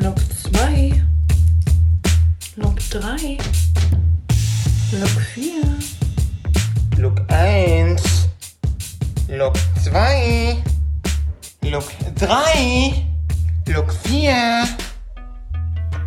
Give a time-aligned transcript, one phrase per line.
[0.00, 0.16] Lok
[0.52, 1.02] 2,
[2.54, 3.36] Lok 3,
[4.92, 5.52] Lok 4,
[6.98, 8.28] Lok 1,
[9.28, 10.62] Lok 2,
[11.62, 11.84] Lok
[12.14, 13.04] 3,
[13.66, 14.68] Lok 4.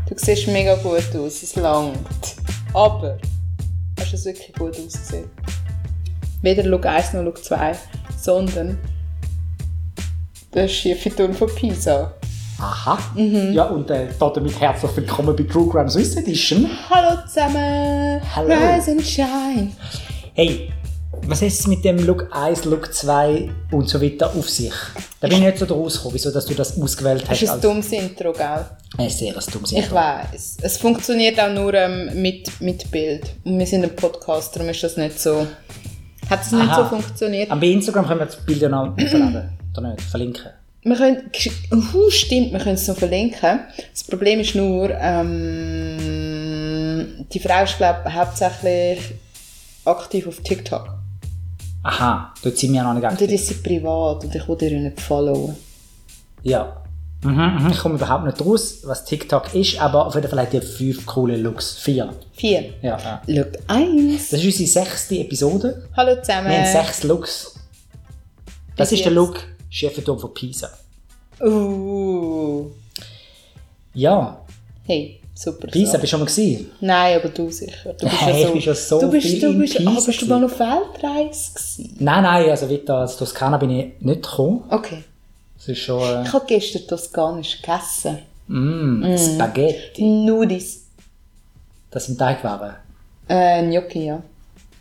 [0.07, 2.37] Du siehst mega gut aus, es langt.
[2.73, 3.17] Aber
[3.99, 5.29] hast du es wirklich gut ausgesehen?
[6.41, 7.75] Weder Look 1 noch Look 2,
[8.17, 8.79] sondern
[10.53, 12.13] der schiefe Turm von Pisa.
[12.61, 12.99] Aha.
[13.15, 16.69] Ja, und äh, damit herzlich willkommen bei True Crime Swiss Edition.
[16.91, 18.21] Hallo zusammen!
[18.35, 18.53] Hallo.
[18.53, 19.71] Rise and shine!
[20.35, 20.71] Hey,
[21.25, 24.71] was ist es mit dem Look 1, Look 2 und so weiter auf sich?
[25.19, 27.31] Da bin ich nicht so draus gekommen, wieso dass du das ausgewählt hast.
[27.31, 28.65] Das ist ein dummes Intro, gell?
[28.99, 29.95] Ein sehr ein dummes Ich Intro.
[29.95, 30.57] weiß.
[30.61, 33.23] Es funktioniert auch nur ähm, mit, mit Bild.
[33.43, 35.47] Und wir sind ein Podcast, darum ist das nicht so.
[36.29, 37.49] Hat es nicht so funktioniert?
[37.49, 39.57] Aber bei Instagram können wir die Bilder noch verladen.
[39.75, 40.01] Oder nicht?
[40.03, 40.60] Verlinken.
[40.83, 41.29] Wir können,
[41.71, 43.59] uh, stimmt, wir können es noch verlinken.
[43.91, 46.27] Das Problem ist nur, ähm,
[47.31, 48.99] die Frau ist, glaube ich, hauptsächlich
[49.85, 50.89] aktiv auf TikTok.
[51.83, 53.39] Aha, dort sind wir ja noch nicht Und dort aktiv.
[53.39, 55.55] ist sie privat und ich will ihr nicht followen.
[56.41, 56.77] Ja.
[57.23, 60.53] Mhm, mhm, ich komme überhaupt nicht raus, was TikTok ist, aber auf jeden Fall hat
[60.53, 61.77] die fünf coole Looks.
[61.77, 62.11] Vier.
[62.33, 62.73] Vier.
[62.81, 63.21] Ja, ja.
[63.27, 64.29] Look eins.
[64.29, 65.87] Das ist unsere sechste Episode.
[65.95, 66.49] Hallo zusammen.
[66.49, 67.53] Wir haben sechs Looks.
[68.75, 69.11] Das Bis ist der.
[69.11, 70.69] Look Chefeturm von Pisa.
[71.41, 72.67] Uh.
[73.93, 74.37] Ja,
[74.85, 75.67] Hey, super.
[75.67, 76.71] Pisa, bist du schon mal gewesen?
[76.81, 77.93] Nein, aber du sicher.
[77.93, 79.89] Du bist Hey, ja ich bin schon so du bist, viel du in bist, Pisa
[79.91, 81.95] ah, bist du mal auf Weltreise gewesen?
[81.99, 84.63] Nein, nein, also weiter als Toskana bin ich nicht gekommen.
[84.69, 85.03] Okay.
[85.55, 88.19] Das ist schon äh, Ich habe gestern Toskanisch gegessen.
[88.47, 90.03] mm, Spaghetti.
[90.03, 90.85] Nudis.
[91.91, 92.75] Das sind Teigwaren.
[93.27, 94.21] Äh, Gnocchi, ja.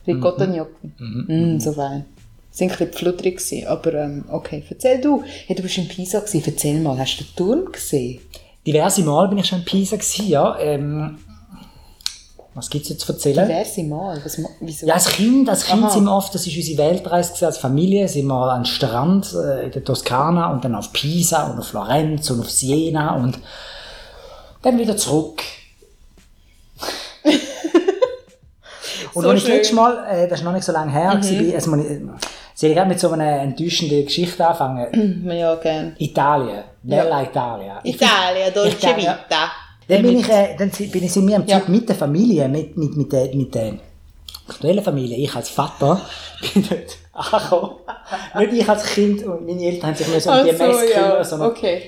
[0.07, 0.53] Ricotta Mhm.
[0.53, 1.33] Gnocchi.
[1.33, 2.05] Mm, so fein.
[2.61, 4.65] Waren ein bisschen flutterig, gewesen, aber ähm, okay.
[4.69, 5.23] Erzähl du.
[5.47, 6.43] Hey, du bist in Pisa, gewesen.
[6.47, 8.21] erzähl mal, hast du den Turm gesehen?
[8.67, 10.59] Diverse Mal bin ich schon in Pisa gewesen, ja.
[10.59, 11.19] Ähm,
[12.55, 13.47] was gibt es jetzt zu erzählen?
[13.49, 14.21] Diverse Mal.
[14.25, 14.87] Was, wieso?
[14.87, 15.91] Ja, als Kind, als Kind Aha.
[15.91, 19.33] sind wir oft, das ist unsere Weltreise gewesen, als Familie, sind wir an den Strand
[19.35, 23.39] äh, in der Toskana und dann auf Pisa und auf Florenz und auf Siena und
[24.63, 25.43] dann wieder zurück.
[29.15, 29.57] und So als ich das schön.
[29.57, 31.55] letzte Mal, äh, das ist noch nicht so lange her, mhm.
[31.55, 32.01] also, man, äh,
[32.61, 35.25] soll ich gerade mit so einer enttäuschenden Geschichte anfangen?
[35.33, 35.97] Ja, gern.
[35.99, 37.97] Italien, Bella find- Italia, ich
[38.55, 38.97] Dolce ja.
[38.97, 39.51] Vita.
[39.89, 41.63] Dann bin ich, äh, dann bin ich sind wir am Zug Ja.
[41.69, 43.73] mit der Familie, mit, mit, mit der, mit der
[44.47, 45.17] aktuellen Familie.
[45.17, 46.03] Ich als Vater
[46.55, 47.77] bin dort angekommen.
[48.39, 51.01] Nicht ich als Kind und meine Eltern haben sich nur so um die Messe ja,
[51.01, 51.83] kümmern, sondern okay.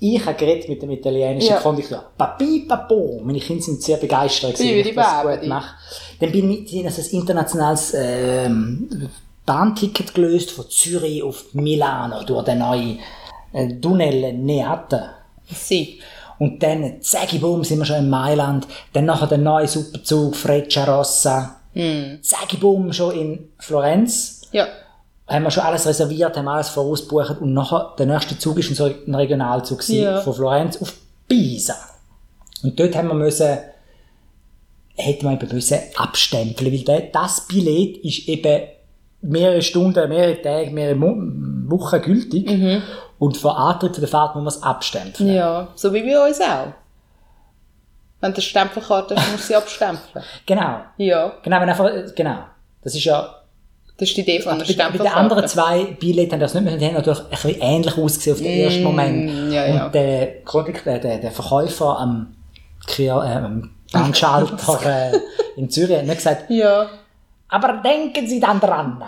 [0.00, 1.60] ich habe geredet mit dem italienischen Ja.
[1.60, 2.04] Kondukteur.
[2.16, 3.20] Papi, papo.
[3.22, 5.74] Meine Kinder sind sehr begeistert, die ich das gut mache.
[6.20, 8.88] Dann bin ich also ein internationales ähm,
[9.46, 12.98] Bahnticket gelöst von Zürich auf Milano durch den neuen
[13.52, 15.10] äh, Tunnel Neate.
[15.48, 16.00] Sie.
[16.38, 18.66] Und dann, zägi boom, sind wir schon in Mailand.
[18.92, 21.60] Dann nachher der neue Superzug, Frecciarossa.
[21.72, 22.20] Mm.
[22.20, 24.42] Zägi boom, schon in Florenz.
[24.52, 24.66] Ja.
[25.28, 27.40] Haben wir schon alles reserviert, haben alles vorausgebucht.
[27.40, 30.20] Und nachher, der nächste Zug ist ein, Regionalzug Ja.
[30.20, 30.92] von Florenz auf
[31.26, 31.76] Pisa.
[32.62, 33.58] Und dort haben wir müssen,
[34.94, 38.62] hätte man eben müssen abstempeln, weil das Billett ist eben
[39.20, 42.48] mehrere Stunden, mehrere Tage, mehrere Wochen gültig.
[42.50, 42.82] Mhm.
[43.18, 45.32] Und vor Antritt der Fahrt muss man es abstempeln.
[45.32, 46.72] Ja, so wie bei uns auch.
[48.20, 50.24] Wenn du eine Stempelkarte hast, musst du sie abstempeln.
[50.46, 50.80] Genau.
[50.96, 52.38] Ja, Genau, wenn einfach, genau.
[52.82, 53.34] Das ist ja,
[53.98, 55.10] das ist die Idee von einer bei, bei Stempelkarte.
[55.12, 58.36] den anderen zwei Billets haben das nicht mehr, die haben natürlich ein bisschen ähnlich ausgesehen
[58.36, 59.48] auf den ersten Moment.
[59.48, 59.86] Mm, ja, ja.
[59.86, 60.26] Und der,
[60.98, 62.34] der, der Verkäufer am,
[62.98, 65.18] äh, am Bahnschalter äh,
[65.56, 66.88] in Zürich hat nicht gesagt, Ja.
[67.48, 69.02] Aber denken Sie dann dran,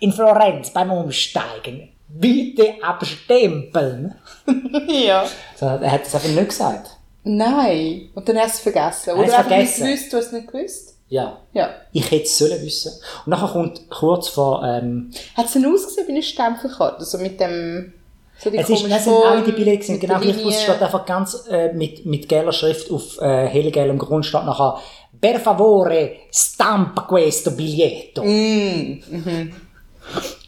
[0.00, 4.14] in Florenz beim Umsteigen, bitte abstempeln.
[4.88, 5.24] Ja.
[5.56, 6.90] So, er hat das einfach nicht gesagt.
[7.22, 8.10] Nein.
[8.14, 9.12] Und dann hast du es vergessen.
[9.12, 9.86] Hast Oder es einfach nicht vergessen.
[9.86, 10.98] gewusst, du hast es nicht gewusst.
[11.08, 11.38] Ja.
[11.52, 11.70] Ja.
[11.92, 12.92] Ich hätte es sollen wissen.
[13.24, 17.04] Und nachher kommt kurz vor, ähm, Hat es denn ausgesehen wie eine Stempelkarte?
[17.04, 17.94] So mit dem...
[18.38, 20.32] So die Es ist, das sind alle die Bilder sind genau gleich.
[20.32, 20.52] Es Linie.
[20.58, 24.78] steht einfach ganz äh, mit, mit gelber Schrift auf äh, hellgelbem Grund steht nachher
[25.20, 28.22] Per favore stampa questo biglietto.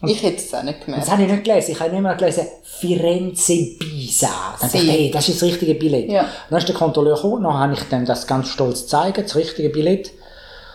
[0.03, 1.11] Ich hätte es auch nicht Das gemerkt.
[1.11, 1.73] habe ich nicht gelesen.
[1.73, 4.29] Ich habe nicht mehr gelesen Firenze Pisa.
[4.61, 6.11] Dann dachte ich, hey, das ist das richtige Billett.
[6.11, 6.27] Ja.
[6.51, 9.71] Dann ist der Kontrolleur gekommen, dann habe ich dem das ganz stolz gezeigt, das richtige
[9.71, 10.11] Billett.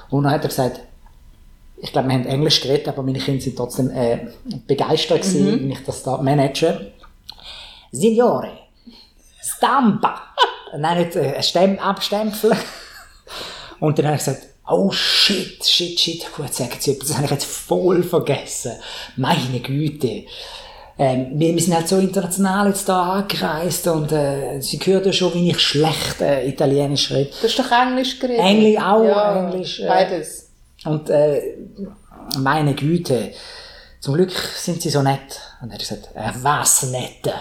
[0.09, 0.79] Und dann hat er gesagt,
[1.77, 4.27] ich glaube, wir haben Englisch geredet, aber meine Kinder sind trotzdem äh,
[4.67, 5.59] begeistert gewesen, Mhm.
[5.61, 6.91] wenn ich das da manage.
[7.91, 8.49] Signore,
[9.41, 10.21] stampa.
[10.77, 12.57] Nein, nicht äh, Stem abstempeln.
[13.81, 17.25] Und dann habe ich gesagt, oh shit, shit, shit, gut, sagen Sie etwas, das habe
[17.25, 18.73] ich jetzt voll vergessen.
[19.17, 20.25] Meine Güte.
[20.99, 25.11] ähm, wir, wir sind halt so international jetzt da angereist und äh, sie hört ja
[25.11, 27.31] schon, wie ich schlecht äh, Italienisch rede.
[27.41, 28.45] Du hast doch Englisch geredet.
[28.45, 30.49] Englisch auch, ja, Englisch, äh, Beides.
[30.85, 31.41] Und äh,
[32.37, 33.31] meine Güte,
[33.99, 35.41] zum Glück sind sie so nett.
[35.61, 37.33] Und er hat gesagt, äh, was nett?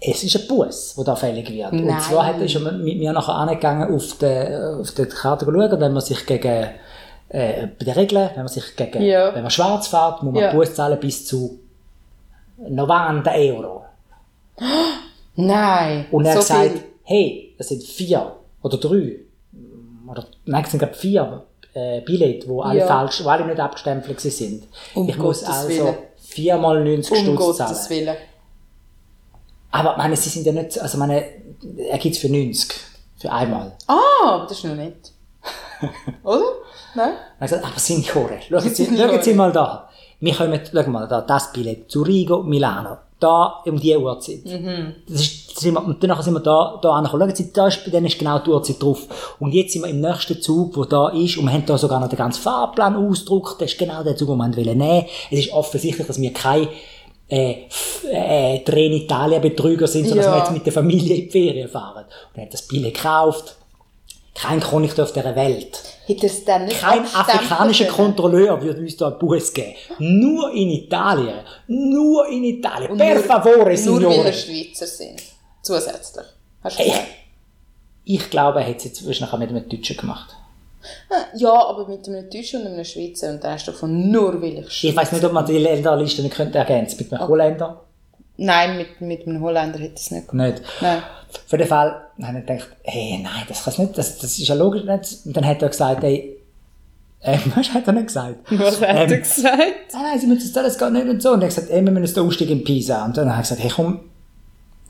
[0.00, 1.72] Es ist ein Bus, der da fällig wird.
[1.72, 2.00] Und Nein.
[2.00, 5.92] zwar hat er schon mit mir nachher angegangen auf der, auf der Karte schauen, wenn
[5.92, 6.68] man sich gegen
[7.28, 9.34] äh, bei den Regeln, wenn man sich gegen, Ja.
[9.34, 10.52] wenn man schwarz fährt, muss man Ja.
[10.52, 11.58] Bus zahlen bis zu
[12.58, 13.84] 90 Euro.
[15.34, 16.06] Nein.
[16.10, 16.82] Und er so hat gesagt, viel.
[17.04, 18.32] hey, das sind vier
[18.62, 19.16] oder drei,
[20.10, 21.42] oder nein, es sind gerade vier
[21.74, 22.86] äh, Billette, wo alle Ja.
[22.86, 24.64] falsch, wo alle nicht abgestempelt sind.
[24.94, 27.76] Um ich muss also viermal 90 Um Stutz zahlen.
[27.88, 28.16] Willen.
[29.76, 31.22] Aber meine, sie sind ja nicht, also meine,
[31.90, 32.74] er gibt es für 90,
[33.18, 33.72] für einmal.
[33.86, 35.12] Ah, aber das ist noch nicht.
[36.24, 36.44] Oder?
[36.94, 37.12] Nein?
[37.38, 39.90] Er gesagt, aber Signore, schauen Sie, schauen Sie mal da.
[40.18, 42.96] Wir kommen, schau mal, da, das Billett, Zurigo, Milano.
[43.20, 44.46] Da, um die Uhrzeit.
[44.46, 44.94] Mhm.
[45.06, 47.28] Das ist, sind wir, und danach sind wir da, da angekommen.
[47.28, 49.36] Schauen Sie, da ist, bei denen ist genau die Uhrzeit drauf.
[49.38, 52.00] Und jetzt sind wir im nächsten Zug, der da ist, und wir haben da sogar
[52.00, 53.60] noch den ganzen Fahrplan ausgedruckt.
[53.60, 55.06] Das ist genau der Zug, den wir haben wollen nehmen.
[55.30, 56.68] Es ist offensichtlich, dass wir kein,
[57.28, 57.64] äh,
[58.10, 60.34] äh, Trenitalia-Betrüger sind, sondern dass Ja.
[60.34, 62.04] wir jetzt mit der Familie in die Ferien fahren.
[62.04, 63.56] Und er hat das Billett gekauft.
[64.34, 65.82] Kein Chronik auf dieser Welt.
[66.04, 67.86] Hätte es dann nicht Kein afrikanischer?
[67.86, 69.74] Kontrolleur würde uns da einen Bus geben.
[69.98, 71.40] Nur in Italien.
[71.68, 72.90] Nur in Italien.
[72.92, 74.24] Und per nur- favore, Nur weil Signore.
[74.24, 75.22] wir Schweizer sind.
[75.62, 76.26] Zusätzlich.
[76.62, 77.08] Hast du Ich, gesagt?
[78.04, 80.36] ich glaube, er hat es jetzt wahrscheinlich mit einem Deutschen gemacht.
[81.36, 83.30] Ja, aber mit einem Deutschen und einem Schweizer.
[83.30, 86.22] Und dann hast du von nur weil ich Ich weiß nicht, ob man die Länderliste
[86.22, 87.82] nicht könnte ergänzen Mit einem Holländer?
[88.38, 90.52] Nein, mit, mit einem Holländer hätte ich es nicht gemacht.
[90.54, 90.62] Nicht.
[90.80, 90.98] Nein.
[91.46, 94.54] Auf jeden Fall habe ich gedacht, hey, nein, das kann nicht, das, das ist ja
[94.54, 95.26] logisch nicht.
[95.26, 96.36] Und dann hat er gesagt, hey,
[97.20, 98.36] äh, was hat er nicht gesagt?
[98.50, 99.42] Was hat Ähm, er gesagt?
[99.58, 101.30] nein, nein, sie müssen das alles gar nicht und so.
[101.32, 103.04] Und er hat gesagt, ey, wir müssen jetzt aussteigen in Pisa.
[103.04, 104.00] Und dann habe ich gesagt, hey, komm,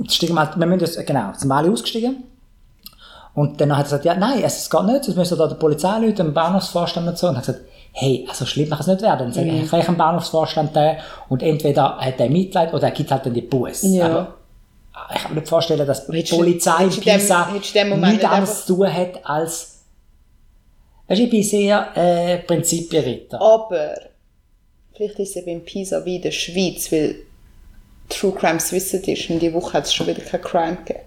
[0.09, 2.25] steigen wir wir müssen das, genau, sind wir alle ausgestiegen.
[3.37, 5.99] Und dann hat er gesagt, ja, nein, es geht nicht, sonst müssen da der Polizei
[5.99, 7.29] Leute, dem Bahnhofsvorstand und so.
[7.29, 9.19] Und hat gesagt, hey, also schlimm kann es nicht werden.
[9.19, 10.97] Dann sage ich, ich einen Bahnhofsvorstand da
[11.29, 13.83] und entweder hat er Mitleid oder er gibt halt dann die Bus.
[13.83, 14.35] Ja.
[14.95, 18.75] Aber ich kann mir nicht vorstellen, dass die Polizei in Pisa nichts nicht anderes zu
[18.75, 19.77] tun hat als
[21.09, 23.41] Weißt du, ich bin sehr äh, Prinzipienritter.
[23.41, 23.95] Aber
[24.95, 27.17] vielleicht ist es eben in Pisa wie in der Schweiz, weil
[28.09, 31.05] True Crime Swiss Edition, die Woche hat es schon wieder kein Crime gegeben.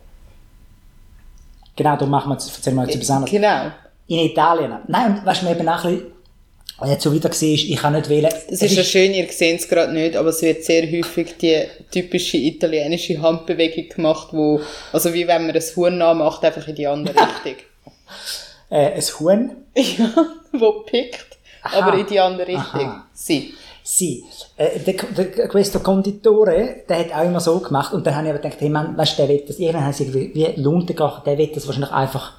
[1.80, 3.32] Genau, darum machen wir jetzt, erzählen wir jetzt etwas anderes.
[3.32, 3.72] Genau.
[4.08, 4.74] In Italien.
[4.88, 6.12] Nein, und was mir eben auch ein bisschen,
[6.78, 8.30] was jetzt so wieder gesehen ist, ich kann nicht wählen.
[8.50, 11.64] Das ist ja schön, ihr seht es gerade nicht, aber es wird sehr häufig die
[11.90, 14.60] typische italienische Handbewegung gemacht, wo,
[14.92, 17.16] also wie wenn man ein Huhn nachmacht, einfach in die andere
[17.46, 17.66] Richtung.
[18.70, 19.52] äh, ein Huhn.
[19.78, 20.10] ja,
[20.52, 21.78] wo pickt, Aha.
[21.78, 22.90] aber in die andere Richtung.
[22.90, 23.08] Aha.
[23.14, 23.54] Sie.
[23.92, 24.24] Sì,
[24.56, 28.34] äh, der, der, questo Conditore, der hat auch immer so gemacht und dann habe ich
[28.34, 30.94] aber gedacht, hey Mann, weißt du, der will das, irgendwann haben sie irgendwie wie Lunte
[30.94, 32.34] gemacht, der will das wahrscheinlich einfach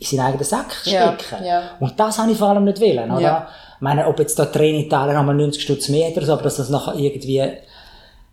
[0.00, 1.44] in seinen eigenen Sack Ja, stecken.
[1.44, 1.62] ja.
[1.78, 3.20] Und das habe ich vor allem nicht wollen, oder?
[3.20, 3.48] Ja.
[3.76, 6.56] Ich meine, ob jetzt da Tränen Italien nochmal 90 Stutz mehr oder so, aber dass
[6.56, 7.40] das nachher irgendwie,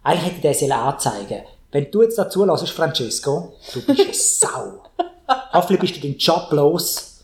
[0.02, 4.82] eigentlich hätte ich das anzeigen Wenn du jetzt dazu hörst, Francesco, du bist eine Sau.
[5.54, 7.20] Hoffentlich bist du deinen Job los.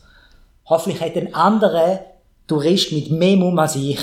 [0.66, 2.04] Hoffentlich hat ein anderer
[2.46, 3.98] Tourist mit mehr Mumm als ich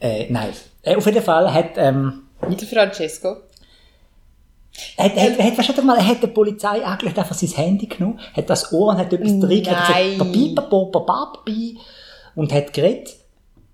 [0.00, 0.50] äh, nein.
[0.82, 3.36] Äh, auf jeden Fall hat, ähm, Der Francesco.
[4.96, 8.20] hat, hat, hat, weißt du mal, er hat der Polizei eigentlich einfach sein Handy genommen,
[8.34, 11.78] hat das Ohr und hat etwas hat gesagt, papapi,
[12.34, 13.16] und hat geredet.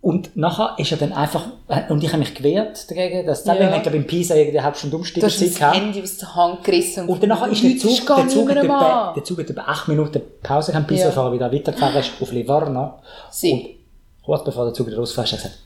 [0.01, 3.55] Und nachher ist er dann einfach, äh, und ich habe mich gewehrt dagegen, dass, ja.
[3.55, 3.75] Ja.
[3.75, 5.77] ich glaube, in Pisa irgendwie eine halbe Stunde Du hast das Zeit gehabt.
[5.77, 7.09] Handy aus der Hand gerissen.
[7.09, 9.15] Und danach ist der Zug, der Zug, hat an.
[9.15, 11.27] der Zug hat etwa acht Minuten Pause gehabt, Pisa, Ja.
[11.27, 12.99] er wieder weitergefahren ist, auf Livorno.
[13.31, 13.53] Sie.
[13.53, 15.59] Und kurz bevor der Zug wieder losfährt, hat er gesagt,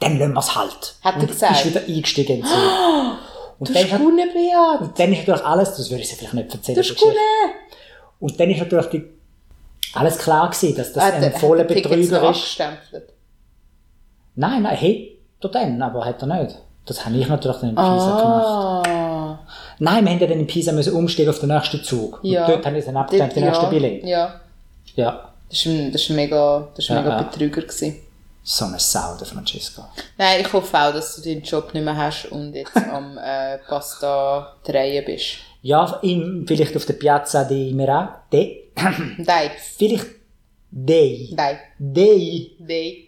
[0.00, 0.94] dann lassen wir es halt.
[1.02, 1.52] Hat er und gesagt?
[1.56, 2.58] ist wieder eingestiegen in den Zug.
[3.60, 4.80] Und dann, ist, hat- Beat.
[4.80, 6.78] und dann ist natürlich alles, das würde ich dir vielleicht nicht erzählen.
[6.78, 7.18] Hast gut Geschichte.
[8.18, 9.04] Und dann ist natürlich die,
[9.94, 12.12] alles klar gewesen, dass das Hat ein er- voller hat Betrüger ist.
[12.14, 13.12] abgestempelt?
[14.34, 16.58] Nein, nein, hey, du dann, aber hat er nicht.
[16.84, 18.88] Das habe ich natürlich dann in Pisa gemacht.
[18.88, 19.38] Ah.
[19.78, 22.18] Nein, wir haben ja dann in Pisa müssen umsteigen auf den nächsten Zug.
[22.22, 22.44] Ja.
[22.46, 23.50] Und dort habe ich dann abgestimmt, den ja.
[23.50, 24.04] nächsten Billett.
[24.04, 24.40] Ja.
[24.96, 25.32] Ja.
[25.48, 27.22] Das war ein, das ist mega, das ist Ja, mega ja.
[27.22, 27.62] Betrüger.
[27.62, 27.96] Gewesen.
[28.46, 29.86] So eine Sau, der Francesco.
[30.18, 33.56] Nein, ich hoffe auch, dass du deinen Job nicht mehr hast und jetzt am äh,
[33.66, 35.36] Pasta drehen bist.
[35.62, 38.64] Ja, im, vielleicht auf der Piazza di Mera, de,
[39.16, 40.06] Nein, vielleicht
[40.70, 43.04] dei, nein, dei, nein,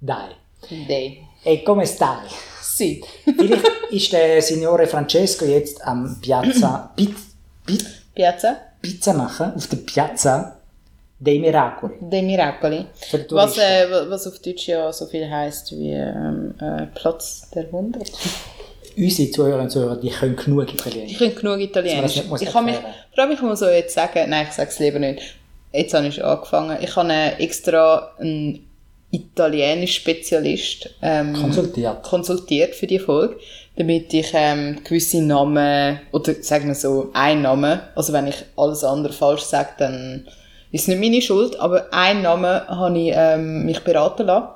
[0.00, 0.28] dai.
[0.70, 1.16] nein.
[1.44, 2.22] E come stai?
[2.62, 3.04] Sie.
[3.24, 7.14] Vielleicht ist der Signore Francesco jetzt am Piazza Pi,
[7.66, 7.78] Pi,
[8.14, 10.57] Piazza Pizza machen, auf der Piazza
[11.20, 11.94] dei Miracoli.
[12.00, 12.84] dei Miracoli.
[13.30, 17.70] Was, äh, wa- was auf Deutsch ja so viel heisst wie ähm, äh, Platz der
[17.72, 18.00] Wunder.
[18.96, 21.12] unsere Zuhörer und Zuhörer, die können genug Italienisch.
[21.12, 22.22] Ich kann genug Italienisch.
[22.40, 22.76] Ich kann mich,
[23.14, 25.22] vor allem, ich muss so jetzt sagen, nein, ich sage es lieber nicht.
[25.72, 26.78] Jetzt habe ich schon angefangen.
[26.82, 28.64] Ich habe extra einen
[29.10, 32.02] Italienisch-Spezialist ähm, Konsultiert.
[32.02, 33.36] konsultiert für die Folge,
[33.76, 38.84] damit ich ähm, gewisse Namen, oder sagen wir so, ein Name, also wenn ich alles
[38.84, 40.26] andere falsch sage, dann
[40.72, 44.48] ist nicht meine Schuld, aber ein Name habe ich ähm, mich beraten lassen.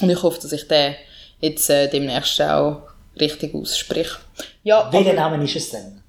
[0.00, 0.94] Und ich hoffe, dass ich den
[1.40, 2.82] jetzt äh, demnächst auch
[3.18, 4.16] richtig ausspreche.
[4.62, 6.00] Ja, Welcher Name ist es denn?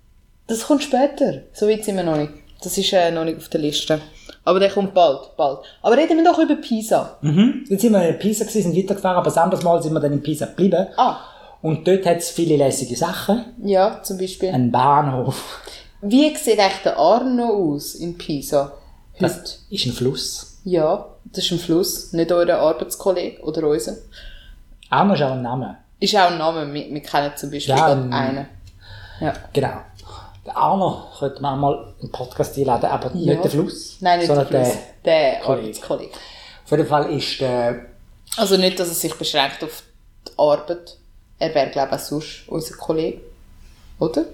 [0.47, 1.43] das kommt später.
[1.53, 2.31] So weit sind wir noch nicht.
[2.63, 4.01] Das ist äh, noch nicht auf der Liste.
[4.43, 5.59] Aber der kommt bald, bald.
[5.81, 7.17] Aber reden wir doch über Pisa.
[7.21, 7.65] Mhm.
[7.69, 10.13] Jetzt sind wir in Pisa gewesen, sind weitergefahren, aber das andere Mal sind wir dann
[10.13, 10.88] in Pisa geblieben.
[10.97, 11.17] Ah,
[11.61, 13.45] Und dort hat es viele lässige Sachen.
[13.63, 14.50] ja, zum Beispiel.
[14.50, 15.59] Ein Bahnhof.
[16.01, 18.73] Wie sieht eigentlich der Arno aus in Pisa?
[19.21, 20.57] Das ist ein Fluss.
[20.63, 23.95] Ja, das ist ein Fluss, nicht euer Arbeitskollege oder unser.
[24.89, 25.77] Arno ist auch ein Name.
[25.99, 28.47] Ist auch ein Name, wir, wir kennen zum Beispiel Ja, ähm, einen.
[29.19, 29.33] Ja.
[29.53, 29.81] Genau.
[30.45, 33.33] Der Arno könnte man mal einen Podcast einladen, aber Ja.
[33.33, 33.97] nicht der Fluss.
[34.01, 34.77] Nein, nicht der sondern Fluss.
[35.05, 35.61] Der, Kollege.
[35.67, 36.11] Arbeitskollege.
[36.65, 37.85] Auf jeden Fall ist der,
[38.37, 39.83] Also nicht, dass es sich beschränkt auf
[40.27, 40.97] die Arbeit.
[41.39, 43.21] Er wäre, glaube ich, auch sonst unser Kollege.
[43.99, 44.25] Oder?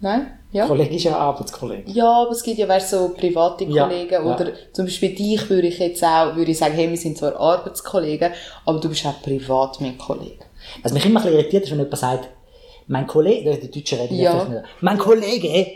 [0.00, 0.38] Nein?
[0.52, 0.66] Ja?
[0.66, 1.90] Kollege ist ja ein Arbeitskollege.
[1.90, 4.20] Ja, aber es gibt ja weißt, so private Ja, Kollegen ja.
[4.22, 7.38] oder zum Beispiel dich würde ich jetzt auch, würde ich sagen, hey, wir sind zwar
[7.38, 8.32] Arbeitskollegen,
[8.64, 10.44] aber du bist auch privat mein Kollege.
[10.82, 12.28] Was mich immer ein bisschen irritiert ist, wenn jemand sagt,
[12.88, 14.36] mein Kollege, die Deutschen reden Ja.
[14.38, 14.44] ja.
[14.44, 15.66] nicht, mein Kollege,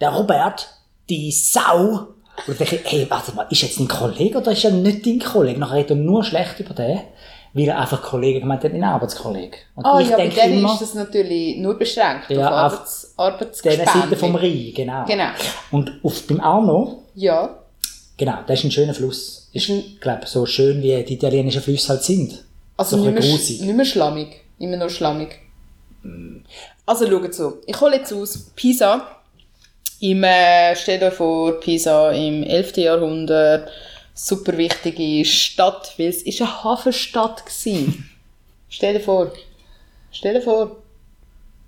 [0.00, 0.68] der Robert,
[1.08, 2.08] die Sau.
[2.46, 5.18] Und ich denke, hey, warte mal, ist jetzt ein Kollege oder ist er nicht dein
[5.20, 5.58] Kollege?
[5.58, 7.00] Nachher redet er nur schlecht über den,
[7.52, 9.56] weil er einfach Kollege gemeint hat, ein Arbeitskollege.
[9.74, 13.06] Und Ah ich ja, denke dann immer, ist das natürlich nur beschränkt Ja, auf auf
[13.16, 14.34] Arbeits der Seite vom.
[14.36, 15.04] Rhein, genau.
[15.06, 15.28] Genau.
[15.72, 17.58] Und auf dem Arno, Ja,
[18.16, 19.48] genau, das ist ein schöner Fluss.
[19.52, 22.44] Ist, ich glaube, so schön wie die italienischen Flüsse halt sind.
[22.76, 23.60] also so nicht mehr, grusig.
[23.62, 24.28] nicht mehr schlammig,
[24.58, 25.40] immer noch schlammig.
[26.86, 29.06] Also schaut so, ich hole jetzt aus Pisa.
[30.00, 32.76] Im, äh, stellt euch vor, Pisa im 11.
[32.78, 33.68] Jahrhundert,
[34.26, 37.92] super wichtige Stadt, weil es ist eine Hafenstadt gsi.
[38.68, 39.32] Stell dir vor.
[40.12, 40.76] Stell dir vor.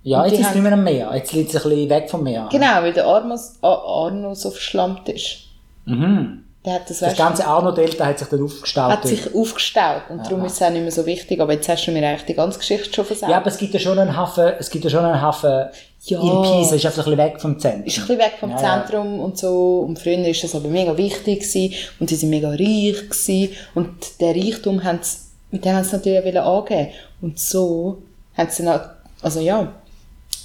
[0.05, 1.11] Ja, jetzt ist es nicht mehr am Meer.
[1.15, 2.49] Jetzt liegt es ein bisschen weg vom Meer.
[2.51, 5.45] Genau, weil der Arno so verschlammt ist.
[5.85, 6.45] Mhm.
[6.65, 8.93] Der hat das, Das ganze Arno-Delta hat sich dann aufgestaut.
[8.93, 11.41] hat sich aufgestaut und darum ist es auch nicht mehr so wichtig.
[11.41, 13.31] Aber jetzt hast du mir eigentlich die ganze Geschichte schon versagt.
[13.33, 15.67] ja, aber es gibt ja schon einen Hafen, es gibt ja schon einen Hafen
[16.05, 16.21] Ja.
[16.21, 17.85] in Pisa, ist einfach ein bisschen weg vom Zentrum.
[17.85, 18.85] ist ein bisschen weg vom Ja, ja.
[18.85, 19.81] Zentrum und so.
[19.81, 21.75] Und früher ist das aber mega wichtig gewesen.
[21.99, 23.49] und sie sind mega reich gewesen.
[23.75, 25.19] und der Reichtum haben sie,
[25.51, 26.89] mit dem haben sie natürlich angeben.
[27.21, 27.99] Und so
[28.37, 28.81] haben sie dann,
[29.21, 29.73] also ja,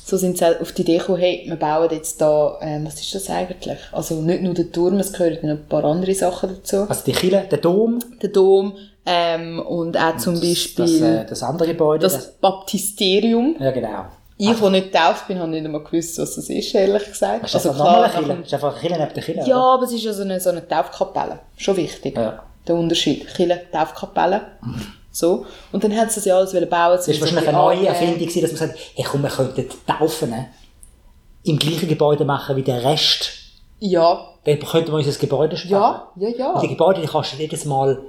[0.07, 3.13] so sind sie auf die Idee gekommen, hey, wir bauen jetzt da, ähm, was ist
[3.13, 3.77] das eigentlich?
[3.91, 6.85] Also nicht nur der Turm, es gehören noch ein paar andere Sachen dazu.
[6.87, 8.73] Also die Kille, der Dom, Der Dom
[9.05, 12.03] ähm, und auch zum das, Beispiel äh, das andere Gebäude.
[12.03, 13.57] das Baptisterium.
[13.59, 14.05] ja, genau.
[14.37, 17.43] Ich, der nicht getauft bin, habe nicht einmal gewusst, was das ist, ehrlich gesagt.
[17.43, 19.43] Das ist Also einfach nochmal eine Das ist einfach eine neben der Kille.
[19.45, 21.39] Ja, aber es ist ja so eine, so eine Taufkapelle.
[21.57, 22.15] Schon wichtig.
[22.15, 22.43] Ja.
[22.65, 23.27] Der Unterschied.
[23.33, 24.41] Kille, Taufkapelle.
[25.17, 25.47] So.
[25.71, 26.69] Und dann haben sie das ja alles bauen.
[26.69, 30.29] Das war wahrscheinlich eine neue Erfindung, dass man sagt, hey, komm, wir könnten die Taufen
[30.29, 30.49] ne,
[31.43, 33.31] im gleichen Gebäude machen wie der Rest.
[33.79, 34.27] Ja.
[34.45, 36.01] Dann könnten wir unser Gebäude sparen.
[36.17, 36.51] Ja, ja, ja.
[36.51, 37.99] Und die Gebäude, die kostet jedes Mal,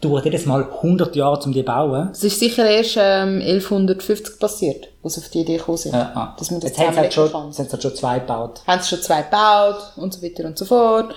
[0.00, 2.08] dauert jedes Mal 100 Jahre, um die zu bauen.
[2.10, 5.94] Es ist sicher erst ähm, 1150 passiert, wo sie auf die Idee gekommen sind.
[5.94, 8.62] Dass man das Jetzt haben sie halt schon, haben halt schon zwei gebaut.
[8.66, 11.14] haben sie schon zwei gebaut und so weiter und so fort.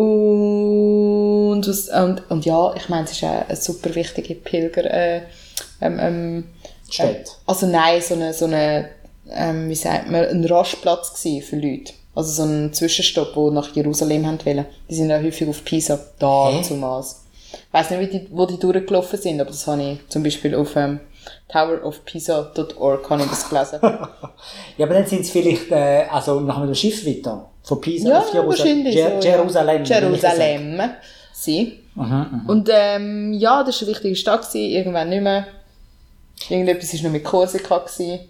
[0.00, 5.22] Und, was, und, und ja, ich meine, es ist auch eine super wichtige Pilger, äh,
[5.80, 6.44] ähm, ähm,
[6.90, 7.30] Städte.
[7.46, 8.90] also nein, so eine, so eine
[9.30, 11.92] ähm, wie sagt man, ein Rastplatz für Leute.
[12.14, 14.66] Also so ein Zwischenstopp, wo nach Jerusalem haben wollen.
[14.88, 16.62] Die sind ja häufig auf Pisa, da Hä?
[16.62, 17.24] zumals.
[17.52, 20.54] Ich weiss nicht, wie die, wo die durchgelaufen sind, aber das habe ich zum Beispiel
[20.54, 21.00] auf ähm,
[21.48, 23.80] towerofpisa.org habe ich das gelesen.
[24.76, 27.50] Ja, aber dann sind es vielleicht, äh, also nach dem Schiff weiter.
[27.68, 28.86] Von Pisa Ja, auf Jerusalem.
[28.86, 29.28] Jer so.
[29.28, 29.84] Jerusalem.
[29.84, 30.80] Jerusalem.
[31.34, 31.80] Sie.
[32.46, 34.48] Und ähm, ja, das war eine wichtige Stadt.
[34.48, 34.70] Gewesen.
[34.70, 35.46] Irgendwann nicht mehr.
[36.48, 37.78] Irgendetwas war noch mit Korsika.
[37.78, 38.20] Gewesen.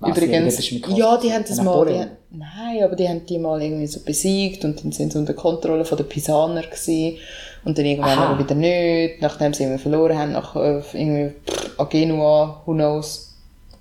[0.00, 0.70] Was, Übrigens.
[0.98, 1.86] Ja, die haben das mal.
[1.86, 5.32] Die, nein, aber die haben die mal irgendwie so besiegt und dann sind sie unter
[5.32, 7.16] Kontrolle von den Pisaner gewesen.
[7.64, 8.26] Und dann irgendwann Aha.
[8.26, 12.74] aber wieder nicht, nachdem sie irgendwie verloren haben, nach äh, irgendwie pff, an Genua, who
[12.74, 13.34] knows.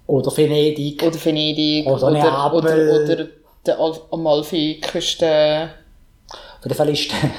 [0.08, 1.04] Oder Venedig.
[1.04, 1.86] Oder Venedig.
[1.86, 2.58] Oder oder, Neapel.
[2.58, 3.28] oder, oder
[3.68, 5.70] der Al Amalfi-Küste.
[6.60, 7.32] Auf jeden Fall ist der,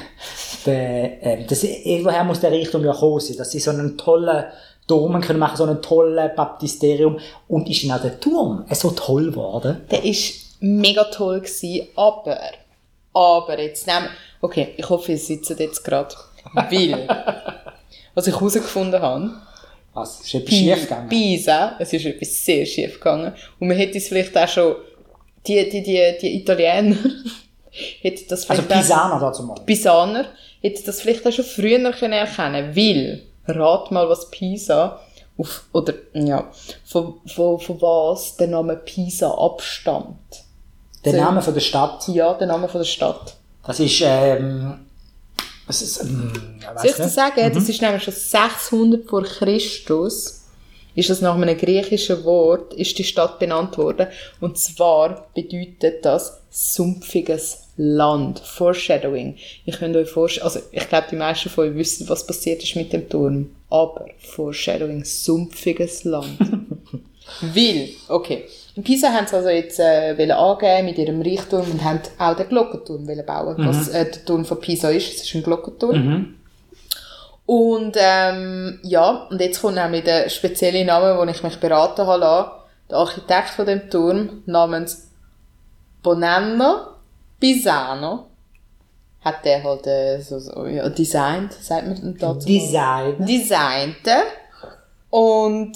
[0.65, 4.45] der, äh, das, irgendwoher muss der Reichtum ja kommen sein, dass sie so einen tollen
[4.87, 7.19] Dom können machen, so einen tollen Baptisterium.
[7.47, 9.85] Und ist dann auch der Turm äh, so toll geworden?
[9.91, 12.39] Der ist mega toll gewesen, aber,
[13.13, 14.07] aber jetzt nehmen,
[14.41, 16.15] okay, ich hoffe, ihr sitzt jetzt gerade,
[16.53, 17.07] weil,
[18.15, 19.31] was ich herausgefunden habe,
[19.93, 20.21] Was?
[20.21, 21.09] Ist etwas schief gegangen?
[21.09, 23.33] Pisa, es ist etwas sehr schief gegangen.
[23.59, 24.75] Und man hätte es vielleicht auch schon,
[25.47, 26.95] die, die, die, die Italiener,
[28.01, 29.55] hätte das Also vielleicht auch- Pisaner dazu mal.
[29.65, 30.25] Pisaner
[30.61, 34.99] hätten das vielleicht auch schon früher können erkennen weil, rat mal, was Pisa,
[35.37, 36.49] auf, oder, ja,
[36.85, 40.17] von, von, von was der Name Pisa abstammt.
[41.05, 41.17] Der So.
[41.19, 43.35] Name von der Stadt, Ja, der Name von der Stadt.
[43.65, 44.79] das ist, ähm,
[45.67, 46.33] das ist, ähm,
[46.75, 47.13] Soll ich dir nicht.
[47.13, 50.36] sagen, das ist nämlich schon 600 vor Christus,
[50.97, 54.07] ist das nach einem griechischen Wort, ist die Stadt benannt worden.
[54.41, 58.39] Und zwar bedeutet das sumpfiges Land.
[58.39, 59.35] Foreshadowing.
[59.65, 62.75] Ich könnt euch vorstellen, also ich glaube, die meisten von euch wissen, was passiert ist
[62.75, 63.51] mit dem Turm.
[63.69, 66.39] Aber Foreshadowing, sumpfiges Land.
[67.41, 71.99] Weil, okay, in Pisa haben sie also jetzt äh, angeben mit ihrem Reichtum und haben
[72.17, 75.13] auch den Glockenturm wollen bauen, was äh, der Turm von Pisa ist.
[75.13, 76.36] Es ist ein Glockenturm.
[77.47, 82.19] Und ähm, ja, und jetzt kommt nämlich der spezielle Name, wo ich mich beraten habe
[82.19, 82.51] lassen.
[82.89, 85.11] Der Architekt von dem Turm namens
[86.03, 86.87] Bonanno
[87.39, 88.27] Pisano
[89.21, 92.45] hat der halt äh, so, so ja, designt, sagt man dazu?
[92.45, 93.25] Design.
[93.25, 94.23] designte.
[95.09, 95.71] Und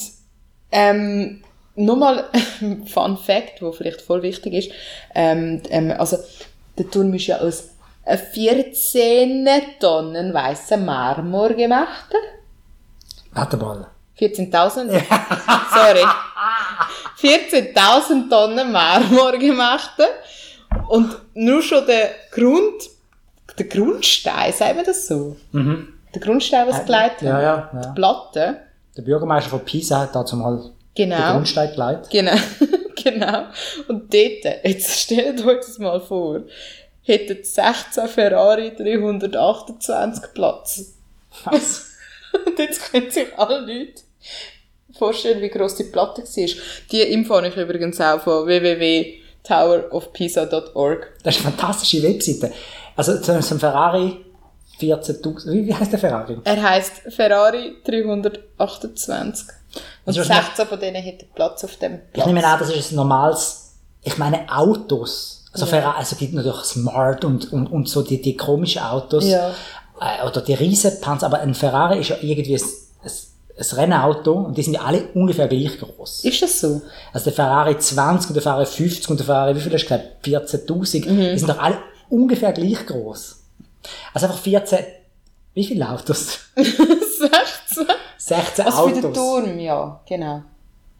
[0.71, 1.41] ähm,
[1.75, 2.25] nur mal
[2.61, 4.71] ein Fun Fact, wo vielleicht voll wichtig ist.
[5.15, 6.17] Ähm, ähm, also
[6.77, 7.70] der Turm ist ja aus
[8.05, 9.47] 14
[9.79, 12.07] Tonnen weißem Marmor gemacht.
[13.33, 13.87] Warte mal.
[14.19, 14.91] 14.000?
[15.73, 16.05] Sorry.
[17.21, 19.91] 14.000 Tonnen Marmor gemacht.
[20.89, 22.83] Und nur schon der Grund,
[23.57, 25.35] der Grundstein, sagen wir das so?
[25.53, 27.91] Der Grundstein, was geleitet Ja, ja, ja.
[27.93, 28.57] Platte.
[28.97, 30.71] Der Bürgermeister von Pisa hat dazu mal den
[31.09, 31.31] Genau.
[31.33, 32.09] Grundstein geleitet.
[32.09, 32.35] Genau,
[33.03, 33.43] genau.
[33.87, 36.41] Und dort, jetzt stellt euch das mal vor,
[37.03, 40.93] hätten 16 Ferrari 328 Platz.
[41.45, 41.87] Was?
[42.45, 44.01] Und jetzt können sich alle Leute
[44.97, 46.47] vorstellen, wie gross die Platte war.
[46.91, 51.07] Die Info habe ich übrigens auch von www.towerofpisa.org.
[51.23, 52.51] Das ist eine fantastische Webseite.
[52.95, 54.17] Also so so ein Ferrari
[54.79, 56.37] 14.000, wie, wie heißt der Ferrari?
[56.43, 59.47] Er heisst Ferrari 328.
[59.47, 59.55] Und
[60.05, 62.27] Also, 16 von denen hätten Platz auf dem Ich Platz.
[62.27, 65.40] nehme an, das ist ein normales, ich meine Autos.
[65.53, 69.27] Also Ferrari, also es gibt natürlich Smart und, und, und so die, die komischen Autos.
[69.27, 69.49] Ja.
[69.99, 72.61] Äh, oder die Riesenpanzer, aber ein Ferrari ist ja irgendwie ein,
[73.03, 73.11] ein,
[73.57, 76.23] ein Rennauto und die sind ja alle ungefähr gleich groß.
[76.23, 76.81] Ist das so?
[77.11, 79.87] Also der Ferrari 20 und der Ferrari 50 und der Ferrari, wie viel hast du
[79.87, 80.25] gesagt?
[80.25, 81.09] 14.000.
[81.09, 81.19] Mhm.
[81.33, 81.77] Die sind doch alle
[82.09, 83.37] ungefähr gleich groß.
[84.13, 84.79] Also einfach 14,
[85.53, 86.39] wie viele Autos?
[86.55, 87.87] 16?
[88.17, 89.17] 16 Also für den Autos.
[89.17, 90.43] Turm, ja, genau.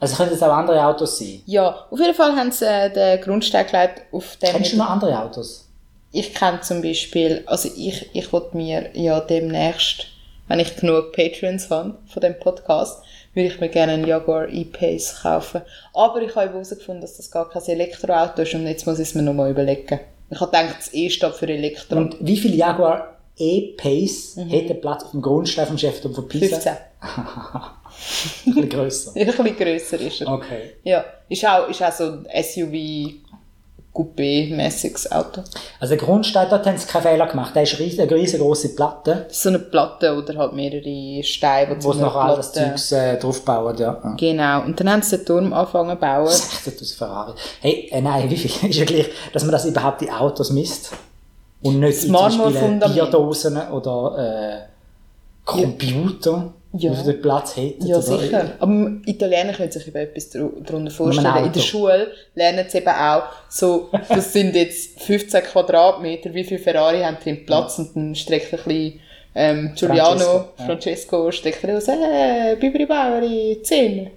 [0.01, 1.43] Also können das auch andere Autos sein.
[1.45, 4.49] Ja, auf jeden Fall haben sie äh, den Grundstein gelegt auf dem...
[4.49, 5.67] Kennst du noch andere Autos?
[6.11, 10.07] Ich kenne zum Beispiel, also ich, ich wollte mir ja demnächst,
[10.47, 13.03] wenn ich genug Patreons habe von dem Podcast,
[13.35, 15.61] würde ich mir gerne einen Jaguar E-Pace kaufen.
[15.93, 19.15] Aber ich habe herausgefunden, dass das gar kein Elektroauto ist und jetzt muss ich es
[19.15, 19.99] mir nochmal überlegen.
[20.31, 21.97] Ich habe gedacht, das E steht für Elektro.
[21.97, 26.57] Und wie viele Jaguar E-Pace hätte Platz auf dem Grundstein vom Chefturm von Pisa?
[26.57, 26.73] 15.
[27.01, 29.11] Ein bisschen grösser.
[29.15, 30.27] Ein bisschen grösser ist er.
[30.27, 30.71] Okay.
[30.83, 33.21] Ja, ist auch, ist auch so ein SUV
[33.93, 35.41] Coupé-mäßiges Auto.
[35.79, 37.53] Also der Grundstein, dort haben sie keinen Fehler gemacht.
[37.53, 41.75] Der ist riesig, eine riesengroße Platte, Das ist so eine Platte oder halt mehrere Steine,
[41.83, 43.77] wo sie noch all das Zeugs äh, draufbauen.
[43.77, 43.99] Ja.
[44.01, 44.15] Ja.
[44.17, 44.61] Genau.
[44.63, 46.27] Und dann haben sie den Turm angefangen zu bauen.
[46.29, 47.33] 16.000 Ferrari.
[47.59, 48.69] Hey, äh, nein, wie viel?
[48.69, 50.91] Ist ja gleich, dass man das überhaupt die Autos misst.
[51.63, 52.93] Und nicht Das in zum Marmorfundament.
[52.95, 54.71] Bierdosen oder äh,
[55.45, 56.91] Computer, Ja.
[56.91, 57.85] wie viel Platz hätten.
[57.85, 58.51] Ja, sicher.
[58.59, 61.45] Aber Italiener können sich eben etwas darunter vorstellen.
[61.45, 66.59] In der Schule lernen sie eben auch so, das sind jetzt 15 Quadratmeter, wie viel
[66.59, 67.77] Ferrari haben drin Platz?
[67.79, 68.99] Und dann streckt ein bisschen
[69.33, 70.65] ähm, Giuliano, Francesco, ja.
[70.65, 74.09] Francesco, streckt raus, äh, Bibri Baueri, 10.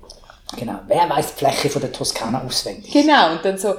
[0.58, 0.74] Genau.
[0.86, 2.92] Wer weiß die Fläche von der Toskana auswendig?
[2.92, 3.74] Genau, und dann so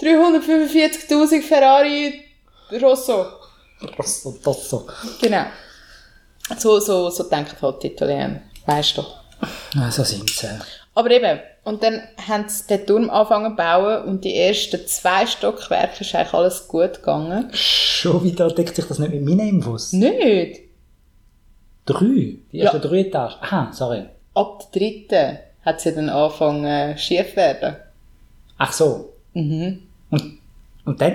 [0.00, 2.20] 345.000 Ferrari
[2.82, 3.26] Rosso.
[3.96, 4.86] Das, das so.
[5.20, 5.44] Genau.
[6.58, 8.40] So, so, so denken halt die Italiener.
[8.66, 9.04] Weißt du.
[9.74, 10.48] Ja, so sind sie.
[10.94, 15.26] Aber eben, und dann haben sie den Turm angefangen zu bauen und die ersten zwei
[15.26, 17.48] Stockwerke ist eigentlich alles gut gegangen.
[17.52, 19.92] Schon wieder deckt sich das nicht mit meinen Infos.
[19.92, 20.62] Nicht!
[21.86, 22.00] Drei?
[22.04, 22.64] Die Ja.
[22.64, 23.34] ersten drei Etagen.
[23.40, 24.06] Aha, sorry.
[24.34, 27.76] Ab der dritten hat sie dann angefangen schief zu werden.
[28.58, 29.12] Ach so.
[29.34, 29.82] Mhm.
[30.10, 30.38] Und,
[30.84, 31.14] und dann?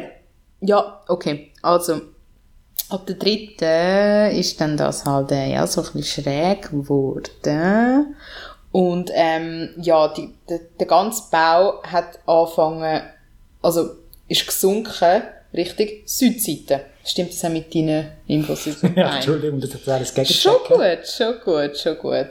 [0.65, 1.52] Ja, okay.
[1.62, 2.02] Also,
[2.89, 8.15] ab der dritten ist dann das halt äh, ja, so ein bisschen schräg geworden.
[8.71, 13.04] Und ähm, ja, die, der, der ganze Bau hat angefangen,
[13.62, 13.89] also
[14.28, 15.21] ist gesunken
[15.54, 16.86] Richtung Südseite.
[17.06, 18.65] Stimmt das auch mit deinen Infos?
[18.95, 19.15] Ja.
[19.15, 20.78] Entschuldigung, das ist alles Schon gegenchecken.
[20.78, 22.28] gut, schon gut, schon gut.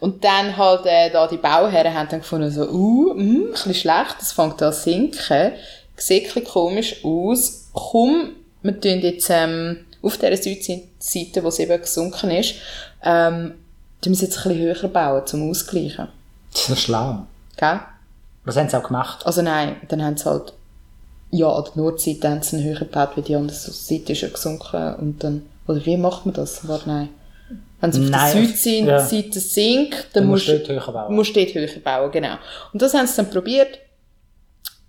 [0.00, 3.74] Und dann halt äh, da die Bauherren haben dann gefunden, so, uh, mm, ein bisschen
[3.74, 5.52] schlecht, das fängt an zu sinken,
[5.96, 7.68] sieht ein komisch aus.
[7.72, 8.30] Komm,
[8.62, 12.54] wir tun jetzt ähm, auf dieser Südseite, wo es eben gesunken ist,
[13.02, 13.54] ähm,
[14.00, 16.08] tun wir es jetzt ein bisschen höher bauen, zum Ausgleichen.
[16.52, 17.26] Das ist so schlau.
[17.56, 17.80] Gell?
[18.44, 19.24] Was haben sie auch gemacht?
[19.26, 20.52] Also nein, dann haben sie halt,
[21.30, 24.28] ja, an der Nordseite haben sie einen höher gebaut, weil die andere Seite ist ja
[24.28, 26.66] gesunken und dann, oder wie macht man das?
[26.68, 27.08] Warte, nein.
[27.80, 28.54] Wenn es auf Nein,
[28.86, 31.14] der Südseite sinkt, dann, Dann musst du dort höher bauen.
[31.14, 32.36] musst dort höher bauen, genau.
[32.72, 33.78] Und das haben sie dann probiert.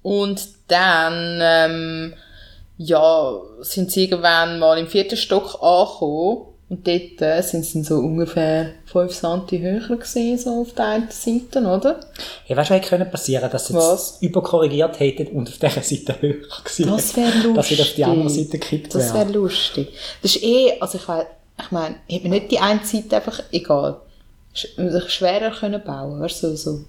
[0.06, 2.13] Und dann, ähm,
[2.78, 6.46] ja, sind sie irgendwann mal im vierten Stock angekommen.
[6.68, 11.10] Und dort äh, sind sie so ungefähr 5 cm höher gewesen, so auf der einen
[11.12, 12.00] Seite, oder?
[12.48, 15.82] Ja, weißt du, was hätte können passieren dass sie jetzt überkorrigiert hätten und auf dieser
[15.84, 17.56] Seite höher gewesen Das wäre lustig.
[17.56, 19.28] Dass sie auf die andere Seite gekippt Das wäre.
[19.28, 19.88] wäre lustig.
[20.24, 21.26] Das ist eh, also ich weiß,
[21.62, 23.98] ich meine, hätte man nicht die eine Seite einfach egal.
[24.56, 26.80] Sch- schwerer können bauen, weißt du, so, so.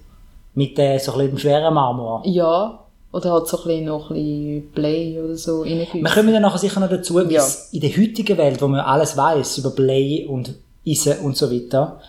[0.54, 2.22] Mit äh, so ein bisschen schweren Marmor.
[2.26, 2.82] Ja.
[3.16, 6.02] Oder halt so ein bisschen noch ein bisschen Blei oder so reinfügen.
[6.04, 7.40] Wir kommen dann nachher sicher noch dazu, Ja.
[7.42, 10.54] es in der heutigen Welt, wo man alles weiß über Blei und
[10.86, 12.00] Eisen und so weiter,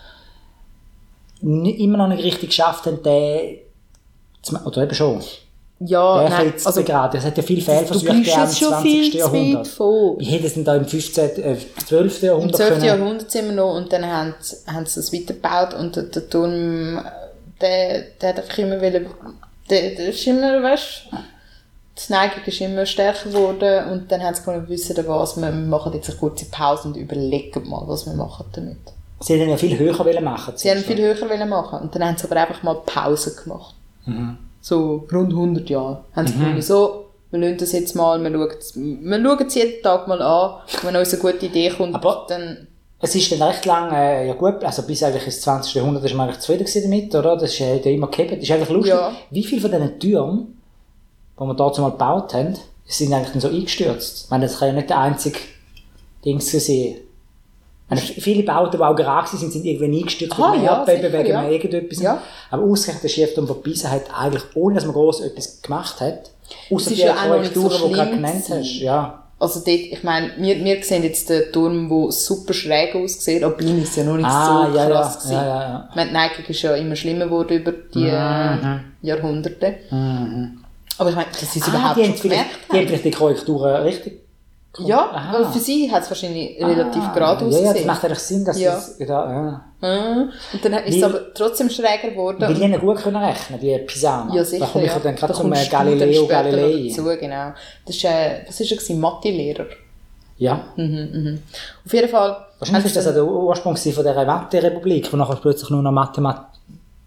[1.41, 3.57] immer noch nicht richtig geschafft haben, den
[4.41, 5.21] zu ma- oder eben schon,
[5.79, 7.17] Ja, den nein, also, begraben.
[7.19, 8.81] Es hat ja viele du Fehlversuche gegeben im jetzt schon 20.
[8.91, 9.67] viel zu weit Jahrhundert.
[9.67, 10.19] vor.
[10.19, 12.21] Wie hätten sie denn da im 15., äh, 12.
[12.23, 12.69] Im Jahrhundert 12.
[12.73, 12.83] können?
[12.85, 16.29] Jahrhundert sind wir noch und dann haben, sie- haben sie das weitergebaut und der, der
[16.29, 16.99] Turm,
[17.61, 19.05] der, der hat einfach immer wollen,
[19.69, 21.07] der, der ist immer, weißt
[21.97, 25.93] die Neigung ist immer stärker geworden und dann haben sie gefunden, wissen was, wir machen
[25.93, 28.77] jetzt eine kurze Pause und überlegen mal, was wir machen damit.
[29.19, 30.53] Sie hätten ja viel höher wollen machen.
[30.55, 33.73] Sie haben viel höher wollen machen und dann haben sie aber einfach mal Pause gemacht.
[34.61, 36.03] So rund 100 Jahre.
[36.15, 39.81] Haben sie gefunden, so, wir lassen das jetzt mal, wir schauen, wir schauen es jeden
[39.81, 42.67] Tag mal an, wenn uns eine gute Idee kommt, Aber- dann...
[42.99, 45.75] Es ist dann recht lang, äh, ja gut, also bis eigentlich ins 20.
[45.75, 47.37] Jahrhundert ist man eigentlich zufrieden damit, oder?
[47.37, 48.31] Das ist äh, da immer gehabt.
[48.31, 48.93] Das ist eigentlich lustig.
[48.93, 49.11] Ja.
[49.29, 50.59] Wie viele von diesen Türmen,
[51.39, 52.55] die wir dazu mal gebaut haben,
[52.85, 54.23] sind eigentlich dann so eingestürzt?
[54.25, 55.37] Ich meine, das kann ja nicht der einzige
[56.25, 57.01] Dings gesehen.
[57.89, 61.29] Ich meine, viele Bauten, die auch gerade sind, sind irgendwie eingestürzt wegen ja, sicher, wegen
[61.29, 61.47] ja.
[61.47, 62.01] irgendetwas.
[62.01, 62.21] Ja.
[62.49, 66.31] Aber ausgerechnet der Chef von Pisa hat eigentlich, ohne dass man groß etwas gemacht hat,
[66.71, 69.26] außer die ja so die du gerade genannt hast, ja.
[69.39, 73.55] Also dort, ich meine, wir, wir sehen jetzt den Turm, der super schräg aussieht, aber
[73.57, 75.33] bei ihm ist ja noch nicht Ah, so ja, ja, krass gewesen.
[75.33, 75.87] ja, ja, ja.
[75.91, 78.79] Ich meine, die Neigung ist ja immer schlimmer geworden über die äh, Mhm.
[79.03, 79.75] Jahrhunderte.
[80.99, 83.83] Aber ich meine, sie es Ah, überhaupt die vielleicht, gemerkt die haben vielleicht die Korrekturen
[83.83, 84.21] richtig
[84.79, 85.33] Ja, Aha.
[85.33, 87.87] weil für sie hat es wahrscheinlich relativ gerade Ah, Ja, ja, das ausgesehen.
[87.87, 88.75] macht eigentlich Sinn, dass Ja.
[88.75, 89.61] das, ja, ja.
[89.81, 90.29] Mhm.
[90.53, 92.37] Und dann ist es aber trotzdem schräger geworden.
[92.41, 94.33] Weil die haben gut können rechnen, die Pisaner.
[94.35, 94.65] ja, sicher.
[94.65, 94.99] Da komme ich ja.
[94.99, 96.89] dann gerade Da zum äh, Galileo Galilei.
[96.89, 97.53] Dazu, genau.
[97.85, 98.99] Das ist, äh, was ist er gewesen?
[98.99, 99.65] Mathe-Lehrer.
[100.37, 100.53] Ja.
[100.75, 102.37] Auf jeden Fall.
[102.59, 106.45] Wahrscheinlich ist das auch der Ursprung von dieser Mathe-Republik, wo nachher plötzlich nur noch Mathemat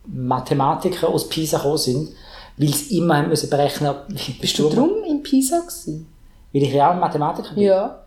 [0.07, 2.09] Mathematiker aus Pisa gekommen sind,
[2.57, 3.95] weil sie immer haben müssen berechnen
[4.41, 6.09] Bist du drum in Pisa gewesen?
[6.53, 7.65] Weil ich ja ein Mathematiker bin.
[7.65, 8.01] Ja.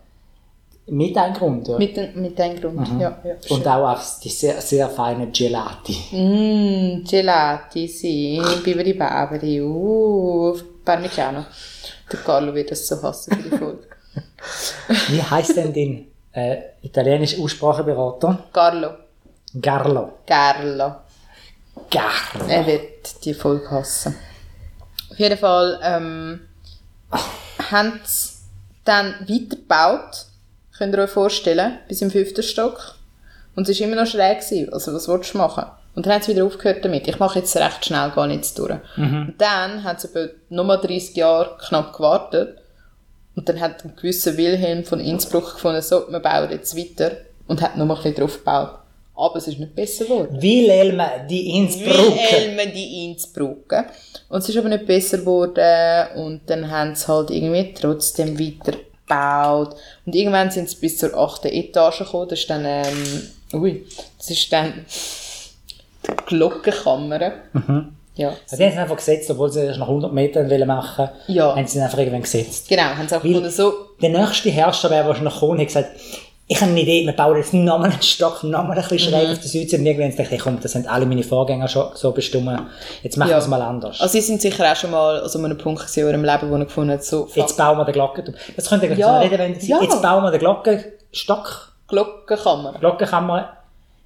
[0.86, 1.78] Mit einem Grund, ja.
[1.78, 2.86] Mit, mit dem Grund.
[3.00, 3.34] Ja, ja.
[3.48, 5.96] Und auch auf die sehr, sehr feinen Gelati.
[6.12, 10.54] Mm, gelati, sì, biberi baberi, uh,
[10.84, 11.46] parmigiano.
[12.12, 13.88] Der Carlo wird das so hassen für die Folge.
[15.08, 18.44] Wie heißt denn dein äh, italienischer Ausspracheberater?
[18.52, 18.90] Carlo.
[19.60, 20.12] Garlo.
[20.26, 20.96] Carlo.
[21.90, 22.46] Garlo.
[22.46, 24.14] Er wird die Folge hassen.
[25.10, 26.40] Auf jeden Fall ähm,
[27.70, 28.33] haben sie
[28.84, 30.26] dann weitergebaut,
[30.76, 32.96] könnt ihr euch vorstellen, bis im fünften Stock.
[33.56, 34.40] Und es war immer noch schräg.
[34.40, 34.72] Gewesen.
[34.72, 35.64] Also, was willst du machen?
[35.94, 37.06] Und dann haben sie wieder aufgehört damit.
[37.06, 38.78] Ich mache jetzt recht schnell, gar nichts durch.
[38.96, 42.58] Und dann haben sie etwa nochmal 30 Jahre knapp gewartet.
[43.36, 47.12] Und dann hat ein gewisser Wilhelm von Innsbruck gefunden, so, wir bauen jetzt weiter.
[47.46, 48.78] Und hat nochmal ein bisschen drauf gebaut.
[49.16, 50.42] Aber es ist nicht besser geworden.
[50.42, 51.00] Wilhelm
[51.30, 51.94] die Innsbrucker.
[51.96, 53.84] Wilhelm die Innsbrucken.
[54.28, 59.76] Und es ist aber nicht besser geworden und dann haben sie halt irgendwie trotzdem weitergebaut.
[60.06, 62.28] Und irgendwann sind sie bis zur achten Etage gekommen.
[62.28, 63.22] Das ist dann, ähm,
[63.52, 63.84] ui,
[64.18, 64.84] das ist dann
[66.06, 67.32] die Glockenkammer.
[67.52, 67.92] Mhm.
[68.16, 71.54] Ja, die haben es einfach gesetzt, obwohl sie erst nach 100 Metern wollen machen Ja.
[71.56, 72.68] haben sie es einfach irgendwann gesetzt.
[72.68, 75.90] Genau, haben sie gefunden, so, Der nächste Herrscher wäre wahrscheinlich gekommen und hat gesagt,
[76.46, 79.16] ich habe eine Idee, wir bauen jetzt nochmal einen Stock, nochmal ein bisschen Mhm.
[79.16, 79.78] schräg auf der Südsee.
[79.78, 82.50] Und irgendwann dachte ich, komm, das haben alle meine Vorgänger schon so bestimmt.
[83.02, 84.00] Jetzt machen wir es mal anders.
[84.00, 86.56] Also sie sind sicher auch schon mal an so einem Punkt in ihrem Leben, wo
[86.58, 88.36] sie gefunden haben, so, fuck, jetzt bauen wir den Glockenturm.
[88.56, 89.06] Das könnte ja Ja.
[89.08, 89.70] so eine Redewendung sein.
[89.70, 89.82] Ja.
[89.82, 92.74] Jetzt bauen wir den Glockenstock, Glockenkammer.
[92.78, 93.48] Glockenkammer.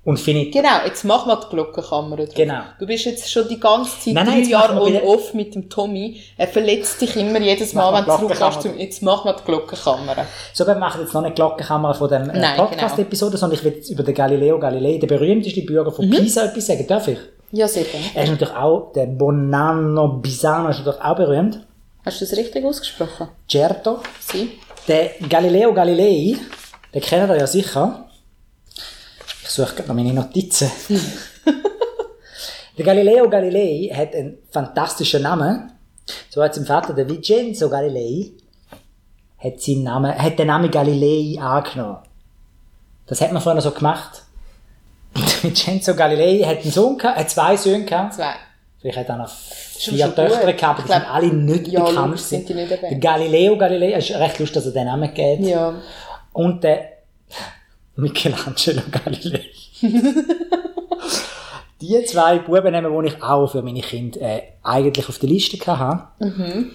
[0.08, 0.52] Und finit.
[0.54, 2.28] Genau, jetzt mach mal die Glockenkammer drauf.
[2.34, 2.60] Genau.
[2.78, 5.54] Du bist jetzt schon die ganze Zeit Nein, nein, drei Jahre wir wieder- on-off mit
[5.54, 6.18] dem Tommy.
[6.38, 8.68] Er verletzt dich immer jedes Mal, wenn du zurückkommst.
[8.78, 10.16] Jetzt mach mal die Glockenkammer.
[10.54, 13.74] So, wir machen jetzt noch eine Glockenkammer von dem äh, Nein, Podcast-Episode, sondern ich will
[13.74, 15.94] jetzt über den Galileo Galilei, der berühmteste Bürger Mhm.
[15.94, 16.86] von Pisa, etwas sagen.
[16.86, 17.18] Darf ich?
[17.52, 17.86] Ja, gerne.
[18.14, 21.60] Er ist natürlich auch, der Bonanno Bisano ist natürlich auch berühmt.
[22.06, 23.28] Hast du das richtig ausgesprochen?
[23.50, 23.98] Certo.
[24.20, 24.52] Sie?
[24.88, 26.36] Der Galileo Galilei,
[26.94, 28.06] den kennt ihr ja sicher.
[29.48, 30.70] Ich suche gerade noch meine Notizen.
[32.76, 35.72] der Galileo Galilei hat einen fantastischen Namen.
[36.28, 38.30] So hat sein Vater, der Vincenzo Galilei,
[39.38, 41.98] hat, seinen Namen, hat den Namen Galilei angenommen.
[43.06, 44.22] Das hat man vorher so gemacht.
[45.14, 48.14] Und Vincenzo Galilei hat einen Sohn gehabt, hat zwei Söhne gehabt.
[48.14, 48.34] Zwei.
[48.80, 52.20] Vielleicht hat er noch vier Töchter gehabt, aber die sind alle nicht Ja, bekannt.
[52.20, 52.94] sind die nicht Der.
[52.96, 55.40] Galileo Galilei, es ist recht lustig, dass er den Namen geht.
[55.40, 55.74] Ja.
[56.34, 56.98] Und der
[57.98, 59.44] Michelangelo Galilei.
[61.80, 66.08] die zwei Bubennamen, die ich auch für meine Kinder äh, eigentlich auf der Liste hatte.
[66.24, 66.70] Mhm.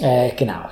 [0.00, 0.68] Äh, genau.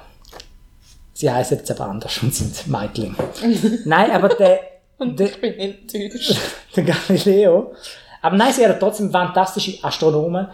[1.13, 3.15] Sie heißen jetzt aber anders und sind Meitling.
[3.85, 4.61] Nein, aber der,
[5.01, 6.37] der, Ich bin enttäuscht.
[6.75, 7.75] der Galileo.
[8.23, 10.49] Aber nein, sie hatten trotzdem fantastische Astronomen,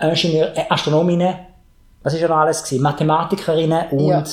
[0.00, 1.34] Ingenieur, äh, Astronominnen,
[2.02, 2.82] was ist ja noch alles gewesen?
[2.82, 4.24] Mathematikerinnen und Ja.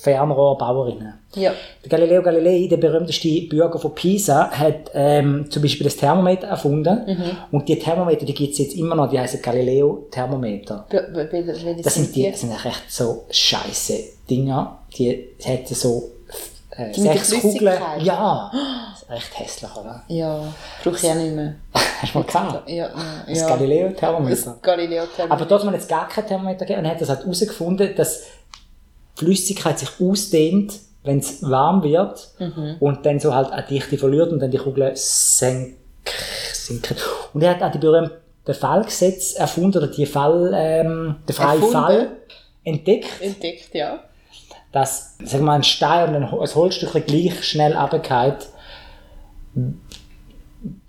[0.00, 1.14] Fernrohrbauerinnen.
[1.34, 1.52] Ja.
[1.84, 7.04] Der Galileo Galilei, der berühmteste Bürger von Pisa, hat ähm, zum Beispiel das Thermometer erfunden.
[7.06, 7.36] Mhm.
[7.52, 10.86] Und die Thermometer, die gibt es jetzt immer noch, die heißen Galileo Thermometer.
[10.88, 13.94] Be- be- be- welche Das sind die, das sind echt so scheiße
[14.30, 14.78] Dinger.
[14.96, 16.10] Die hätten so
[16.76, 17.78] äh, Die sechs Kugeln.
[18.02, 18.50] Ja,
[18.92, 20.02] das ist echt hässlich, oder?
[20.08, 20.42] Ja,
[20.82, 21.54] brauche ich auch nicht mehr.
[22.00, 22.70] Hast du mal gehabt?
[22.70, 22.88] Ja.
[23.28, 23.48] Das ja.
[23.48, 24.36] Galileo Thermometer.
[24.52, 27.20] Das Galileo Aber dort hat man jetzt gar kein Thermometer gegeben und hat das halt
[27.20, 28.22] herausgefunden, dass
[29.18, 32.76] Flüssigkeit sich ausdehnt, wenn es warm wird Mhm.
[32.80, 35.76] und dann so halt eine Dichte verliert und dann die Kugel senk,
[36.52, 36.96] sinken.
[37.34, 38.12] Und er hat auch die berühmten
[38.54, 41.62] Fallgesetz erfunden oder die Fall, ähm, den freien?
[41.62, 42.08] Fall
[42.64, 44.00] entdeckt, Entdeckt, ja.
[44.72, 48.46] dass sagen wir mal, ein Stein und ein Ho- ein Holzstückchen gleich schnell runterfällt.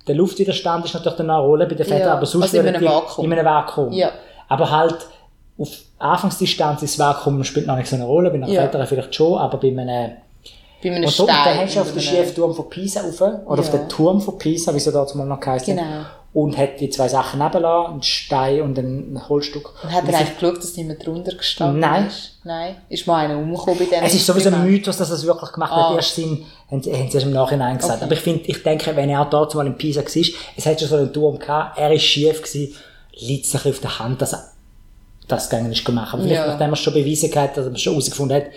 [0.08, 2.68] Der Luftwiderstand ist natürlich dann eine Rolle bei den Fetten, Ja, aber sonst also in
[2.68, 3.26] einem Vakuum.
[3.26, 3.92] In einem Vakuum.
[3.94, 4.12] Ja.
[4.48, 4.96] Aber halt
[5.58, 8.62] auf Anfangsdistanz ist das Vakuum spielt noch nicht so eine Rolle, bei einer Ja.
[8.64, 10.12] Fetteren vielleicht schon, aber bei einem...
[10.82, 11.28] Bei einem Und Stein.
[11.28, 13.78] da, da hast du auf den einem- schiefen Turm von Pisa rauf, oder auf Ja.
[13.80, 15.66] den Turm von Pisa, wie es ja dazu mal noch hat.
[15.66, 15.84] Genau.
[16.32, 19.74] Und hat die zwei Sachen nebengelassen, einen Stein und ein Holzstück.
[19.84, 22.06] Und hat Und er eigentlich geschaut, dass niemand drunter gestanden Nein.
[22.08, 22.38] ist?
[22.46, 22.76] Nein.
[22.88, 24.64] Ist mal einer umgekommen bei dem Es ist sowieso ein?
[24.64, 25.90] Mythos, dass er es wirklich gemacht Ah.
[25.90, 25.96] hat.
[25.98, 27.96] Erst sind, haben, haben sie erst im Nachhinein gesagt.
[27.98, 28.04] Okay.
[28.06, 30.24] Aber ich finde, ich denke, wenn er dort mal in Pisa war,
[30.56, 32.76] es hat schon so einen Turm gehabt, er ist schief gewesen,
[33.20, 34.44] liegt es ein bisschen auf der Hand, dass er
[35.32, 36.14] das gegangen ist gemacht.
[36.14, 36.48] Aber vielleicht, Ja.
[36.48, 38.48] nachdem er schon bewiesen hat, dass er es schon herausgefunden hat,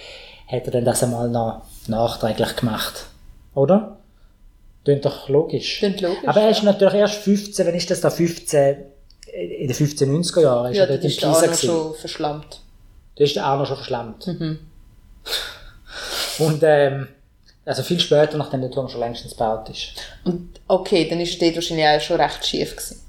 [0.49, 3.07] hat er dann das einmal noch nachträglich gemacht.
[3.55, 3.97] Oder?
[4.85, 5.79] Klingt doch logisch.
[5.79, 6.65] Klingt logisch, Aber er ist ja.
[6.65, 8.77] natürlich erst 15, wenn ist das da 15,
[9.33, 11.67] in den 1590er Jahren ist Ja, er das dort in ist der Pisa gewesen.
[11.67, 12.61] schon verschlammt.
[13.17, 14.27] Da ist der Arno schon verschlammt.
[14.27, 14.59] Mhm.
[16.39, 17.09] Und, ähm,
[17.65, 19.93] also viel später, nachdem der Turm schon längstens gebaut ist.
[20.25, 23.01] Und okay, dann ist er dort wahrscheinlich auch schon recht schief gewesen.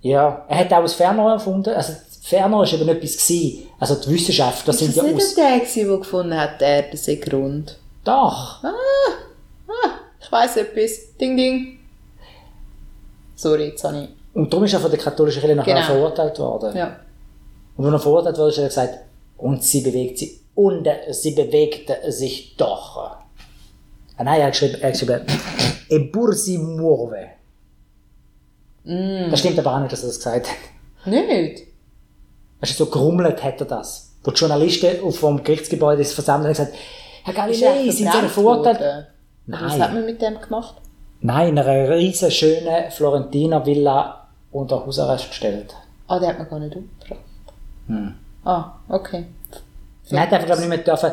[0.00, 1.74] Ja, er hat auch das Fernrohr erfunden.
[1.74, 1.92] Also,
[2.28, 3.66] das Fernrohr war eben etwas gewesen.
[3.78, 5.34] Also, die Wissenschaftler sind ist ja das nicht aus.
[5.34, 7.78] der gewesen, der gefunden hat, die Erde sei rund?
[8.04, 8.62] Doch!
[10.20, 11.16] Ich weiss etwas.
[11.18, 11.78] Ding, ding.
[13.34, 14.08] Sorry, jetzt habe ich...
[14.34, 15.86] Und darum ist er von der katholischen Kirche nachher Genau.
[15.86, 16.76] verurteilt worden.
[16.76, 17.00] Ja.
[17.76, 18.98] Und wenn er verurteilt wurde, hat er gesagt,
[19.38, 20.40] und sie bewegt sich.
[20.54, 22.96] Und sie bewegte sich doch.
[24.16, 25.24] Ah nein, er hat geschrieben, er hat geschrieben,
[25.88, 27.28] e pur si muove.
[28.84, 29.30] Mm.
[29.30, 30.56] Das stimmt aber auch nicht, dass er das gesagt hat.
[31.06, 31.67] Nicht?
[32.60, 34.12] Weißt du, so gerummelt hat er das.
[34.24, 36.78] Wo die Journalisten auf dem Gerichtsgebäude sich versammelt haben, gesagt,
[37.24, 38.80] Herr Ist er Galilei, sind Sie verurteilt?
[38.80, 39.06] worden?
[39.46, 39.60] Nein.
[39.64, 40.74] Was hat man mit dem gemacht?
[41.20, 45.74] Nein, in einer riesen schönen Florentiner Villa unter Hausarrest gestellt.
[46.06, 47.20] Ah, den hat man gar nicht umgebracht.
[47.86, 48.14] Hm.
[48.44, 49.26] Ah, okay.
[50.10, 51.12] Er hat einfach, glaube ich, nicht mehr dürfen.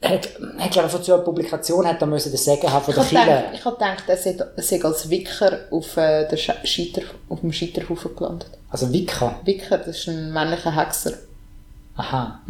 [0.00, 2.94] Hat, hat glaube ich, von so einer Publikation hat er müssen den Segen haben von
[2.94, 3.44] der habe Kirche.
[3.52, 7.52] ich hab gedacht, er sei, sei als Wicker auf, äh, der Sche- Scheiter, auf dem
[7.52, 8.48] Scheiterhaufen gelandet.
[8.70, 9.34] Also Wicker.
[9.44, 11.14] Wicker, das ist ein männlicher Hexer.
[11.96, 12.40] Aha.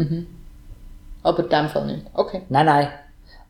[1.23, 2.07] Aber in dem Fall nicht.
[2.13, 2.43] Okay.
[2.51, 2.89] Nein, nein.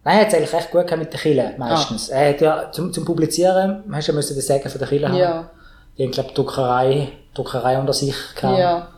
[0.04, 2.08] Nein, er hat es eigentlich recht gut gehabt mit der Kirche, meistens.
[2.08, 5.08] Er hat ja, zum, zum Publizieren, hast du ja müssen den Segen von der Kirche
[5.08, 5.16] haben.
[5.16, 5.50] Ja.
[5.98, 8.58] Die haben, glaube ich, Druckerei, Druckerei unter sich gehabt.
[8.58, 8.88] Ja.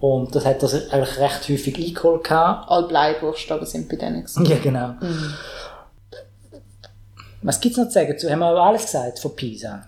[0.00, 2.70] Und das hat sich eigentlich recht häufig eingeholt gehabt.
[2.70, 4.24] Alle Bleibuchstaben sind bei denen.
[4.24, 4.46] gewesen.
[4.46, 4.94] Ja, genau.
[7.42, 8.16] Was gibt's noch zu sagen?
[8.30, 9.86] Haben wir alles gesagt von Pisa?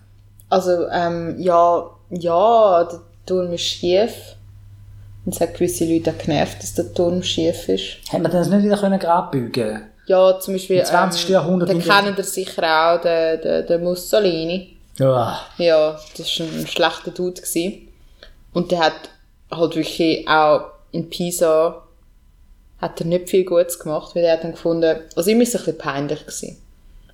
[0.49, 4.35] Also, ähm, ja, ja, der Turm ist schief.
[5.25, 7.97] Und es hat gewisse Leute auch genervt, dass der Turm schief ist.
[8.09, 9.31] Hätte man das nicht wieder können gerade
[10.05, 10.79] Ja, zum Beispiel.
[10.79, 11.29] Im 20.
[11.29, 14.77] Jahrhundert Da in kennen ihr sicher auch den, den, den Mussolini.
[14.99, 15.39] Ja.
[15.57, 17.41] Ja, das war ein schlechter Dude.
[17.41, 17.87] Gewesen.
[18.51, 18.93] Und der hat
[19.57, 21.81] halt wirklich auch in Pisa
[22.79, 25.61] hat er nicht viel Gutes gemacht, weil er hat dann gefunden, also ihm ist es
[25.61, 26.57] ein bisschen peinlich gewesen,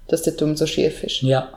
[0.08, 1.22] dass der Turm so schief ist.
[1.22, 1.50] Ja.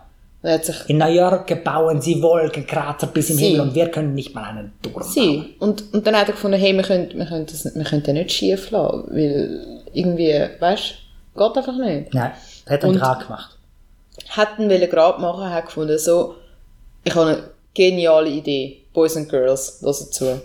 [0.44, 3.44] Er In New York bauen sie Wolkenkrater bis im Sie.
[3.50, 5.04] Himmel und wir können nicht mal einen Turm bauen.
[5.04, 5.54] sie.
[5.60, 8.16] Und, und dann hat er gefunden, hey, wir können, wir können, das, wir können den
[8.16, 10.94] nicht schief lassen, weil irgendwie, weißt
[11.34, 12.12] du, geht einfach nicht.
[12.12, 12.32] Nein,
[12.64, 13.56] das hat er Und- gerade gemacht.
[14.28, 16.34] Hat ihn wollen gerade machen, hat gefunden, so,
[17.04, 17.42] ich habe eine
[17.72, 18.78] geniale Idee.
[18.92, 20.42] Boys and Girls, hören zu.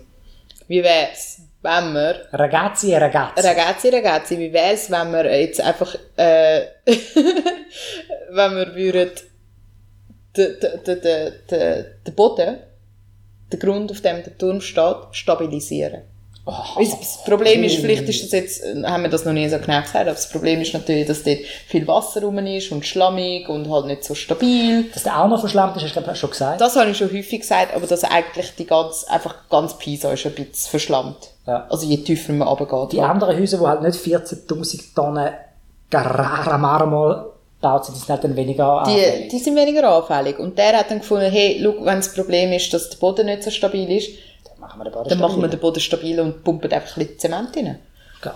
[0.67, 3.47] Wie wär's, wenn wir Ragazzi e ragazzi.
[3.47, 6.65] Ragazzi, Ragazzi, wie wär's, wenn wir jetzt einfach, äh,
[8.29, 9.11] wenn wir würden
[10.35, 12.57] den, den, den, den, den, den Boden,
[13.51, 16.03] den Grund, auf dem der Turm steht, stabilisieren.
[16.47, 19.81] Weil Das Problem ist, vielleicht ist das jetzt, haben wir das noch nie so genau
[19.81, 23.69] gesagt, aber das Problem ist natürlich, dass dort viel Wasser rum ist und schlammig und
[23.69, 24.85] halt nicht so stabil.
[24.93, 26.61] Dass der auch noch verschlammt ist, hast du ich, schon gesagt.
[26.61, 30.25] Das habe ich schon häufig gesagt, aber dass eigentlich die ganz, einfach ganz Pisa ist
[30.25, 31.17] ein bisschen verschlammt.
[31.45, 31.67] Ja.
[31.69, 32.93] Also je tiefer man runtergeht.
[32.93, 35.33] Die anderen Häuser, die halt nicht 14'000 Tonnen
[35.89, 39.29] Carrara Marmor baut sind, die sind halt dann weniger Die, anfällig.
[39.29, 40.39] die sind weniger anfällig.
[40.39, 43.43] Und der hat dann gefunden, hey, schau, wenn das Problem ist, dass der Boden nicht
[43.43, 44.11] so stabil ist,
[44.77, 45.49] machen wir den Boden dann machen wir stabil.
[45.49, 47.79] den Boden stabil und pumpen einfach ein bisschen Zement rein.
[48.21, 48.33] Geil.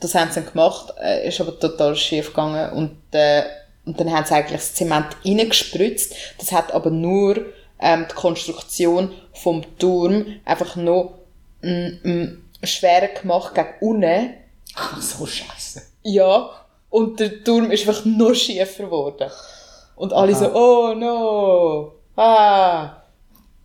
[0.00, 3.44] Das haben sie dann gemacht, äh, ist aber total schief gegangen und, äh,
[3.84, 6.14] und dann haben sie eigentlich das Zement reingespritzt.
[6.38, 7.46] Das hat aber nur
[7.80, 11.14] ähm, die Konstruktion vom Turm einfach noch
[11.62, 14.34] mm, mm, schwerer gemacht gegen unten.
[14.74, 15.82] Ach, so scheiße.
[16.02, 16.50] Ja,
[16.90, 19.30] und der Turm ist einfach noch schiefer geworden.
[19.96, 23.01] Und alle so, oh no, ah.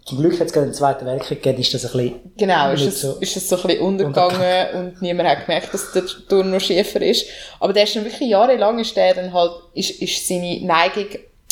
[0.07, 2.31] Zum Glück hat es gerade im Zweiten Weltkrieg gegeben, ist das ein bisschen...
[2.37, 3.17] Genau, ist es, so.
[3.19, 7.01] ist es so ein bisschen untergegangen und niemand hat gemerkt, dass der Turm noch schiefer
[7.01, 7.25] ist.
[7.59, 11.07] Aber der ist dann wirklich jahrelang ist der dann halt, ist, ist seine Neigung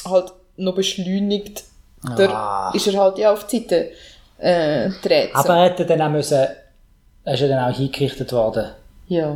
[0.07, 1.63] halt noch beschleunigt.
[2.17, 2.71] Da Ah.
[2.73, 3.91] ist er halt ja auf die Seite
[4.37, 5.31] äh, gedreht.
[5.33, 5.39] so.
[5.39, 6.47] Aber er hätte dann auch müssen...
[7.25, 8.71] Er ist ja dann auch hingerichtet worden.
[9.07, 9.35] ja,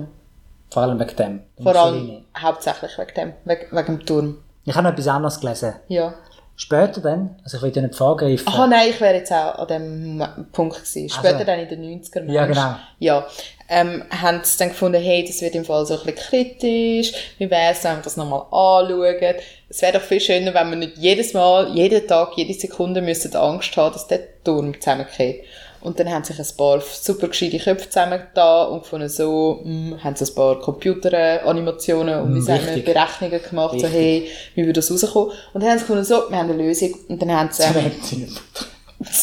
[0.72, 1.40] Vor allem wegen dem.
[1.62, 4.38] vor allem hauptsächlich wegen dem, wegen, wegen dem Turm.
[4.66, 5.74] Ich habe noch etwas anderes gelesen.
[5.88, 6.14] Ja.
[6.62, 8.46] Später dann, also ich will dir nicht vorgreifen.
[8.46, 11.08] Aha, nein, ich wäre jetzt auch an dem Punkt gewesen.
[11.10, 11.46] Später Also.
[11.46, 12.76] dann in den 90er Ja, genau.
[13.00, 13.26] Ja.
[13.70, 17.14] Ähm, haben sie dann gefunden, hey, das wird im Fall so ein bisschen kritisch.
[17.38, 19.36] Wie wäre es, wenn wir das nochmal anschauen?
[19.70, 23.34] Es wäre doch viel schöner, wenn wir nicht jedes Mal, jeden Tag, jede Sekunde müssten
[23.38, 25.46] Angst haben, dass der Turm zusammengeht.
[25.82, 30.16] Und dann haben sich ein paar super gescheite Köpfe zusammengetan und gefunden, so, mh, haben
[30.16, 32.84] sie ein paar Computeranimationen und wie Mm, sagen wir.
[32.84, 33.94] Berechnungen gemacht, so, Wichtig.
[33.94, 35.32] hey, wie würde das rauskommen?
[35.54, 36.94] Und dann haben sie gefunden, so, wir haben eine Lösung.
[37.08, 38.32] Und dann haben sie, ähm,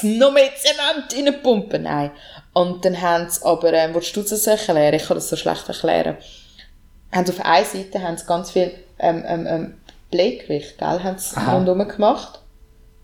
[0.19, 1.83] noch mehr Zement reinpumpen.
[1.83, 2.11] Nein.
[2.55, 4.95] Und dann haben sie aber, ähm, willst du das erklären?
[4.95, 6.17] Ich kann das so schlecht erklären.
[7.13, 9.75] Haben sie auf einer Seite haben sie ganz viel ähm, ähm, ähm,
[10.11, 12.41] Bleigewicht, gell, haben sie rundherum gemacht.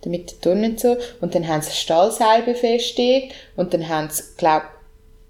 [0.05, 0.97] Damit Turm nicht so.
[1.21, 3.35] Und dann haben sie Stahlseil befestigt.
[3.57, 4.63] Und dann haben sie, glaub,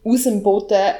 [0.05, 0.95] aus dem Boden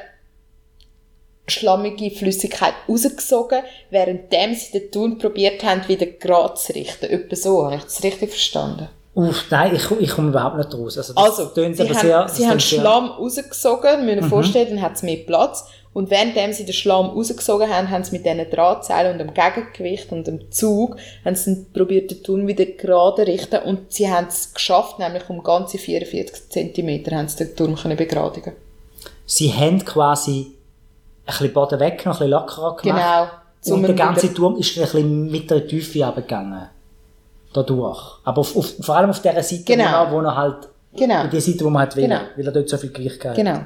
[1.47, 7.05] schlammige Flüssigkeit rausgesogen, währenddem sie den Turm probiert haben, wieder gerade zu richten.
[7.05, 8.87] Etwa so, habe ich das richtig verstanden?
[9.15, 10.97] Uff, nein, ich, ich komme überhaupt nicht raus.
[10.97, 12.59] Also, das Also, sie aber haben, sehr, sie haben Mhm.
[12.61, 15.65] Schlamm rausgesogen, müssen ihr vorstellen, dann hat es mehr Platz.
[15.93, 20.11] Und währenddem sie den Schlamm rausgesogen haben, haben sie mit diesen Drahtseilen und dem Gegengewicht
[20.11, 23.57] und dem Zug, haben sie probiert, den Turm wieder gerade zu richten.
[23.63, 27.95] Und sie haben es geschafft, nämlich um ganze 44 cm haben sie den Turm können
[27.95, 28.53] begradigen.
[29.27, 30.47] Sie haben quasi
[31.25, 33.31] ein bisschen Boden weg, noch ein bisschen lockerer gemacht.
[33.63, 33.75] Genau.
[33.75, 36.69] Und der ganze wieder- Turm ist ein bisschen mit der Tiefe runtergegangen.
[37.53, 38.17] Dadurch.
[38.23, 40.07] Aber auf, auf, vor allem auf der Seite, Genau.
[40.09, 41.27] wo, wo er halt, Genau.
[41.27, 42.21] die Seite, wo man halt will, Genau.
[42.35, 43.35] weil er dort so viel Gewicht hat.
[43.35, 43.59] Genau.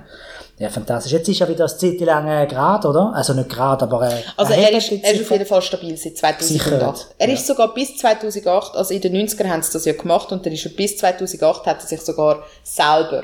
[0.59, 1.11] Ja, fantastisch.
[1.11, 3.11] Jetzt ist er wieder eine Zeit lang äh, gerade, oder?
[3.13, 6.17] Also nicht gerade, aber äh, Also er ist, er ist auf jeden Fall stabil seit
[6.17, 6.39] 2008.
[6.39, 7.33] Gesichert, Er ja.
[7.35, 10.53] ist sogar bis 2008, also in den 90ern haben sie das ja gemacht und dann
[10.53, 13.21] ist er bis 2008 hat er sich sogar selber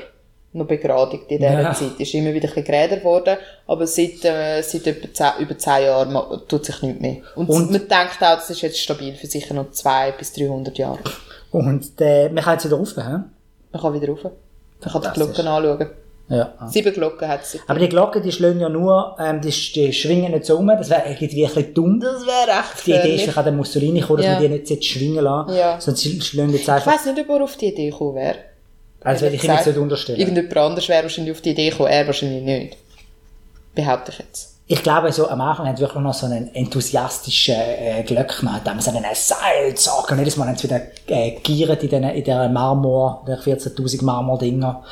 [0.52, 1.74] noch begradigt in dieser Ja.
[1.74, 1.98] Zeit.
[1.98, 5.82] Ist immer wieder ein bisschen geräder geworden, aber seit, äh, seit etwa zehn, über 10
[5.86, 7.16] Jahren tut sich nichts mehr.
[7.34, 10.78] Und, Und- man denkt auch, das ist jetzt stabil für sicher noch 200 bis 300
[10.78, 11.00] Jahre.
[11.50, 13.02] Und äh, man kann jetzt wieder rauf, hä?
[13.72, 14.22] Man kann wieder rauf.
[14.22, 14.32] Man
[14.92, 15.08] kann die.
[15.20, 15.90] Glocken anschauen.
[16.28, 16.54] Ja.
[16.68, 17.60] Sieben Glocken hat sie.
[17.66, 20.66] Aber die Glocken, die schlagen ja nur, ähm, die, die schwingen nicht so um.
[20.68, 22.00] Das wäre irgendwie ein bisschen dumm.
[22.00, 24.32] Das wäre recht Die Idee ist vielleicht auch der Mussolini gekommen, dass Ja.
[24.40, 25.78] man die nicht schwingen lassen Ja.
[25.80, 28.36] Sie schlagen jetzt Ich einfach, weiss nicht, ob er auf die Idee gekommen wäre.
[29.02, 30.18] also will ich ihm jetzt nicht unterstellen.
[30.18, 32.76] Irgendjemand anders wäre wahrscheinlich auf die Idee gekommen, er wahrscheinlich nicht.
[33.74, 34.50] Behaupte ich jetzt.
[34.66, 38.80] Ich glaube, so am Anfang hat wirklich noch so einen enthusiastischen äh, Glöckner, da haben
[38.80, 40.12] sie einen Seil gezogen.
[40.12, 44.02] Und jedes Mal haben sie wieder äh, gegiert in den, in der Marmor, der 14.000
[44.02, 44.82] Marmor-Dinger.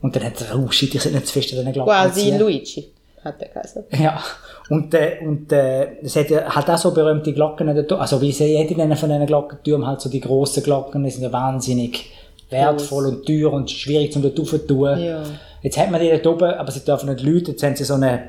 [0.00, 1.92] Und dann hat er, oh shit, ich sind nicht zu fest an den Glocken.
[1.92, 2.36] Quasi.
[2.36, 2.92] Luigi.
[3.24, 3.84] hat der geheißen.
[3.98, 4.22] Ja,
[4.68, 8.46] und, äh, und äh, es hat ja halt auch so berühmte Glocken, also wie sie
[8.46, 12.10] jede von diesen Glockentürmen, halt so die grossen Glocken, die sind ja wahnsinnig
[12.50, 14.98] wertvoll und teuer und schwierig zum dort zu tun.
[14.98, 15.22] Ja.
[15.62, 17.94] Jetzt hat man die dort oben, aber sie dürfen nicht läuten, jetzt haben sie so
[17.94, 18.20] einen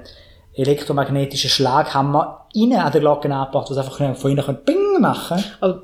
[0.53, 5.83] elektromagnetischen Schlaghammer innen an den Glocken angebracht, was einfach von innen können Bing machen Aber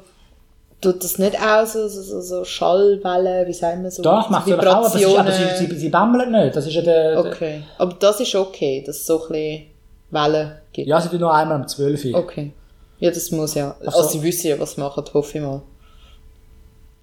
[0.83, 4.03] tut das nicht auch so, so, so, Schallwellen, wie sagen wir so?
[4.03, 6.73] Doch, macht sie aber auch, aber, sie, aber sie, sie, sie bammeln nicht, das ist
[6.73, 7.63] ja der, der Okay.
[7.77, 9.65] Aber das ist okay, dass es so ein bisschen
[10.11, 10.87] Wellen gibt.
[10.87, 12.19] ja, sie tun nur einmal um 12 Uhr.
[12.19, 12.51] Okay.
[12.99, 13.75] Ja, das muss ja.
[13.79, 13.97] Ach so.
[13.99, 15.61] Also, sie wissen ja, was sie machen, hoffe ich mal.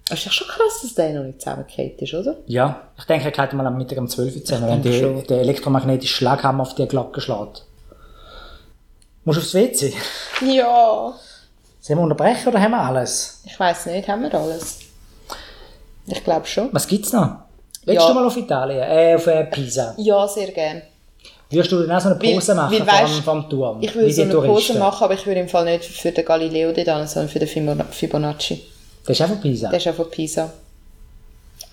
[0.09, 2.37] Es ist ja schon krass, dass der noch nicht zusammengekehrt ist, oder?
[2.47, 5.41] Ja, ich denke, er geht mal am Mittag um 12 Uhr zusammen, wenn die, der
[5.41, 7.65] elektromagnetische Schlaghammer auf die Glocke schlägt.
[9.23, 9.93] Musst du aufs WC?
[10.45, 11.13] Ja.
[11.81, 13.41] Sollen wir unterbrechen oder haben wir alles?
[13.45, 14.79] Ich weiß nicht, haben wir alles?
[16.05, 16.69] Ich glaube schon.
[16.71, 17.37] Was gibt's noch?
[17.85, 18.07] Willst Ja.
[18.07, 18.81] du mal auf Italien?
[18.83, 19.95] Äh, auf äh, Pisa?
[19.97, 20.83] Ja, sehr gern.
[21.49, 23.77] Würdest du denn auch so eine Pose Weil- machen weil vom, weisst, vom Turm?
[23.81, 24.79] Ich würde so eine Pose Touristen?
[24.79, 27.83] machen, aber ich würde im Fall nicht für den Galileo dort, sondern für den Fibona-
[27.91, 28.61] Fibonacci.
[29.05, 29.69] Das ist auch von Pisa?
[29.69, 30.49] Der ist auch von Pisa.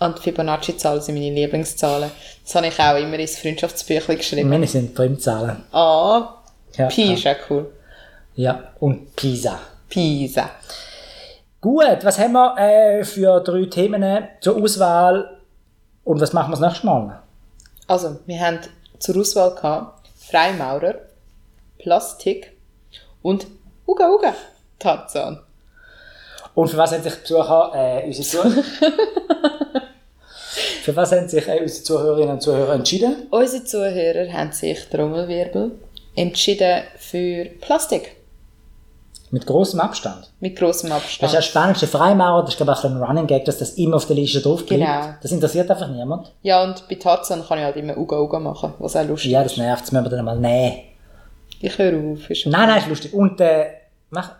[0.01, 2.11] Und die Fibonacci-Zahlen sind meine Lieblingszahlen.
[2.45, 4.49] Das habe ich auch immer ins Freundschaftsbüchlein geschrieben.
[4.49, 5.63] Meine sind Primzahlen.
[5.73, 6.35] Ah,
[6.77, 7.15] Ja, Pi ja.
[7.15, 7.71] ist auch cool.
[8.37, 9.59] ja, und Pisa.
[9.89, 10.51] Pisa.
[11.61, 15.39] Gut, was haben wir äh, für drei Themen zur Auswahl
[16.05, 17.21] und was machen wir das nächste Mal?
[17.87, 18.61] Also, wir haben
[18.99, 20.95] zur Auswahl gehabt Freimaurer,
[21.79, 22.53] Plastik
[23.23, 23.47] und
[23.87, 24.35] Uga Uga
[24.79, 25.41] Tarzan.
[26.55, 28.63] Und für was haben sich die Besucher, äh, unsere Zuhörer,
[30.83, 33.27] für was haben sich äh, unsere Zuhörerinnen und Zuhörer entschieden?
[33.31, 35.73] Unsere Zuhörer haben sich Trommelwirbel
[36.15, 38.18] entschieden für Plastik.
[39.31, 40.33] Mit großem Abstand.
[40.41, 41.35] Mit grossem Das Abstand.
[41.35, 43.97] ist ja der Freimaurer, das ist glaube ich auch ein Running Gag, dass das immer
[43.97, 44.81] auf der Liste drauf bleibt.
[44.83, 45.15] Genau.
[45.23, 46.33] Das interessiert einfach niemand.
[46.43, 49.43] Ja, und bei Tarzan kann ich halt immer Uga Uga machen, was auch lustig Ja,
[49.43, 49.59] das ist.
[49.59, 50.77] nervt, das müssen wir dann mal nehmen.
[51.61, 52.31] Ich höre auf.
[52.31, 53.13] Ist Nein, nein, ist lustig.
[53.13, 53.67] Und, äh,
[54.11, 54.31] mach,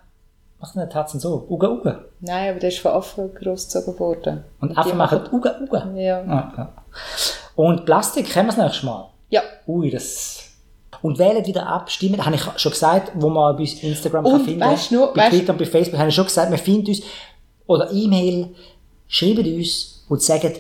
[0.61, 1.47] mach den Tatzen so.
[1.51, 1.99] Uga, Uga.
[2.21, 4.45] Nein, aber der ist von Affen großgezogen worden.
[4.61, 5.89] Und die Affen machen Uga, Uga.
[5.97, 6.23] Ja.
[6.25, 6.73] Ja, ja.
[7.57, 9.09] Und Plastik, können wir das nächste Mal?
[9.31, 9.43] Ja.
[9.67, 10.45] Ui, das...
[11.03, 12.25] Und wählen wieder ab, stimmen.
[12.25, 15.31] Habe ich schon gesagt, wo man bei Instagram Und kann finden du noch, Bei weisst-
[15.31, 17.03] Twitter und bei Facebook habe ich schon gesagt, wir finden uns,
[17.67, 18.55] oder E-Mail,
[19.07, 20.55] schreiben uns und sagen,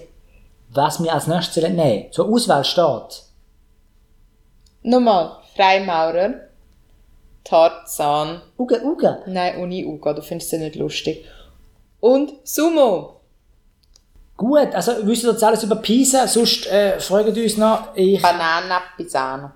[0.70, 2.12] was wir als nächstes sollen nehmen.
[2.12, 3.22] Zur Auswahl steht.
[4.82, 5.32] Nochmal.
[5.56, 6.34] Freimaurer,
[7.42, 8.42] Tarzan.
[8.58, 9.18] Uga, Uga.
[9.26, 11.24] Nein, ohne Uga, du findest es nicht lustig.
[12.00, 13.20] Und Sumo.
[14.36, 17.88] Gut, also wisst ihr jetzt alles über Pisa, sonst äh, fragt uns noch.
[17.96, 19.50] Ich, Banana Pisano.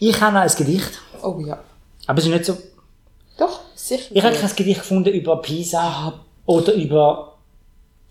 [0.00, 0.90] Ich habe noch ein Gedicht,
[1.22, 1.58] Oh ja.
[2.06, 2.56] aber es ist nicht so...
[3.38, 4.14] Doch, sicher.
[4.14, 6.12] Ich habe kein Gedicht gefunden über Pisa
[6.46, 7.34] oder über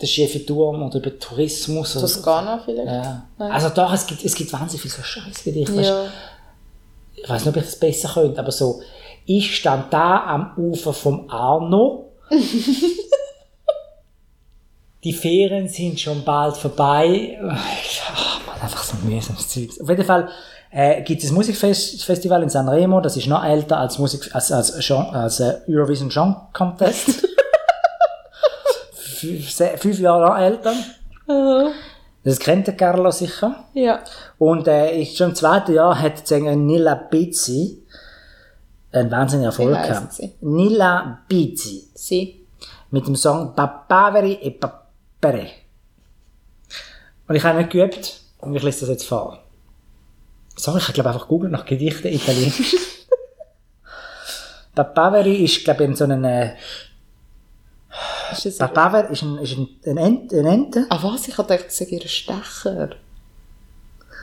[0.02, 1.94] den schiefen Turm oder über Tourismus.
[1.94, 2.88] Toskana vielleicht?
[2.88, 3.26] Ja.
[3.38, 3.52] Nein.
[3.52, 5.76] Also doch, es gibt, es gibt wahnsinnig viele so scheiß Gedichte.
[5.76, 5.94] weißt du.
[5.94, 6.12] Ja.
[7.16, 8.82] Ich weiß nicht, ob ich das besser könnte, aber so,
[9.26, 12.12] ich stand da am Ufer vom Arno.
[15.04, 17.40] Die Ferien sind schon bald vorbei.
[17.50, 19.70] Ach, man, einfach so mühsames Zeug.
[19.82, 20.30] Auf jeden Fall
[20.72, 24.78] äh, gibt es ein Musikfestival in Sanremo, das ist noch älter als, Musik, als, als,
[24.80, 27.28] Jean, als äh, Eurovision Song Contest.
[29.16, 30.74] fünf, Jahre noch älter.
[32.24, 33.66] Das kennt der Carlo sicher.
[33.74, 34.00] Ja.
[34.38, 37.84] Und äh, ist schon im zweiten Jahr hat die Sängerin Nilla Bizzi
[38.92, 40.22] einen wahnsinnigen Erfolg gehabt.
[40.42, 42.46] Nilla Bizzi Sie.
[42.92, 45.48] mit dem Song Papaveri e Papere.
[47.28, 49.44] Und ich habe nicht geübt und ich lese das jetzt vor.
[50.56, 52.76] Sorry, ich glaube einfach googeln nach Gedichten italienisch.
[54.76, 56.54] Papaveri ist, glaube ich, in so einem, äh,
[58.32, 58.68] Ist das ein...
[58.68, 61.28] Papaver ist ein, ist ein, ein, Ent, eine Ente Ah was?
[61.28, 62.90] Ich gedacht, es sei ihr Stecher.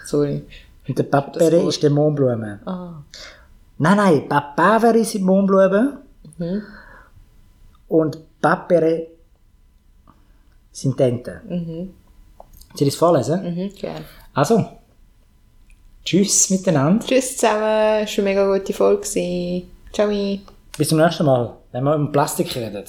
[0.05, 0.45] Sorry.
[0.87, 2.61] und der Das Papere ist der Mohnblume.
[2.67, 3.03] Ah.
[3.79, 5.99] Nein, nein, Papaveri sind Mohnblumen.
[6.39, 6.63] Mhm.
[7.89, 9.07] Und Papere
[10.71, 11.41] sind Enten.
[11.49, 11.95] Mhm.
[12.75, 13.43] Soll ich es vorlesen?
[13.43, 14.05] Mhm, gerne.
[14.35, 14.65] Also,
[16.05, 17.05] tschüss miteinander.
[17.05, 18.05] Tschüss zusammen.
[18.05, 19.03] Es war eine mega gute Folge.
[19.03, 19.71] gewesen.
[19.93, 20.09] Ciao.
[20.79, 22.85] Bis zum nächsten Mal, wenn wir um Plastik reden.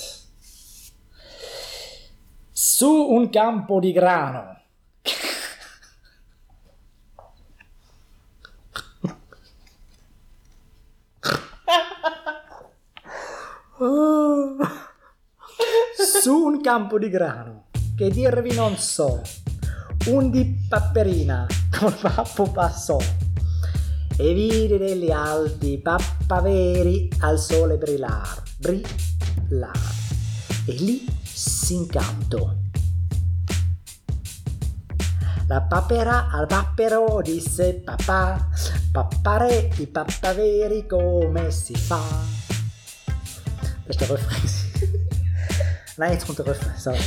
[2.53, 4.55] Su un campo di grano.
[16.21, 17.65] Su un campo di grano,
[17.97, 19.21] che dirvi non so,
[20.05, 21.47] un di papperina
[21.77, 22.97] con pappo passò
[24.17, 29.71] e vidi degli alti pappaveri al sole brillar, brillar,
[30.65, 32.57] e lì s'incanto.
[35.47, 38.49] La papera al papero disse papà,
[38.91, 42.01] pappare i pappaveri come si fa?
[43.85, 44.41] Der Refrain.
[45.97, 46.77] Nein, jetzt kommt der Refrain.
[46.77, 46.99] Sorry.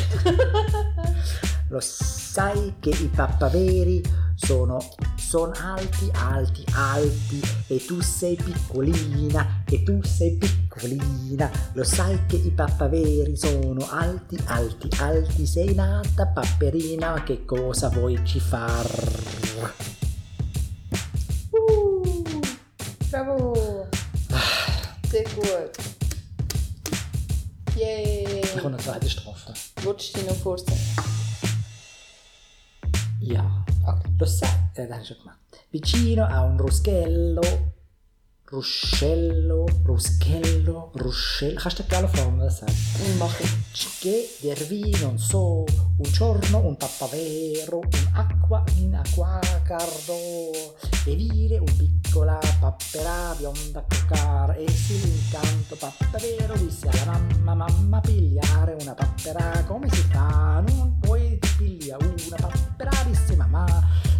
[1.68, 1.80] Lo
[2.36, 4.02] sai che i pappaveri
[4.34, 4.78] sono,
[5.16, 11.50] sono alti, alti, alti e tu sei piccolina, e tu sei piccolina.
[11.72, 15.46] Lo sai che i pappaveri sono alti, alti, alti.
[15.46, 18.86] Sei nata papperina, che cosa vuoi ci far?
[21.52, 22.22] Uh,
[23.08, 23.88] bravo!
[25.08, 25.74] Sehr gut.
[27.76, 28.42] Yay!
[28.56, 29.54] Habe eine zweite Strophe.
[29.82, 31.15] Du dich noch vorsingen?
[33.26, 33.42] Ja,
[33.84, 34.14] okay.
[34.18, 34.88] Lo sai, eh.
[35.70, 37.40] Vicino a un ruschello,
[38.44, 41.60] ruscello, ruschello, ruscello.
[41.64, 43.18] Was das heißt?
[43.18, 43.98] Mach ich.
[43.98, 50.14] Che dervi non so, un giorno un pappavero, un acqua in acquacardo,
[51.04, 58.00] e vire un piccola pappera bionda a coccare, e sull'incanto pappavero disse alla mamma, mamma
[58.00, 60.62] pigliare una pappera, come si fa?
[60.64, 61.25] Non puoi
[61.66, 63.66] famiglia, una bravissima ma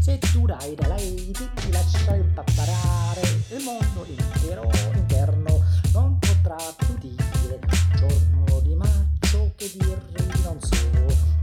[0.01, 6.57] Se tu dai da lei ti, ti lascia impapparare, il mondo intero interno non potrà
[6.76, 7.59] più dire,
[7.97, 11.36] giorno di maggio che dirvi non so.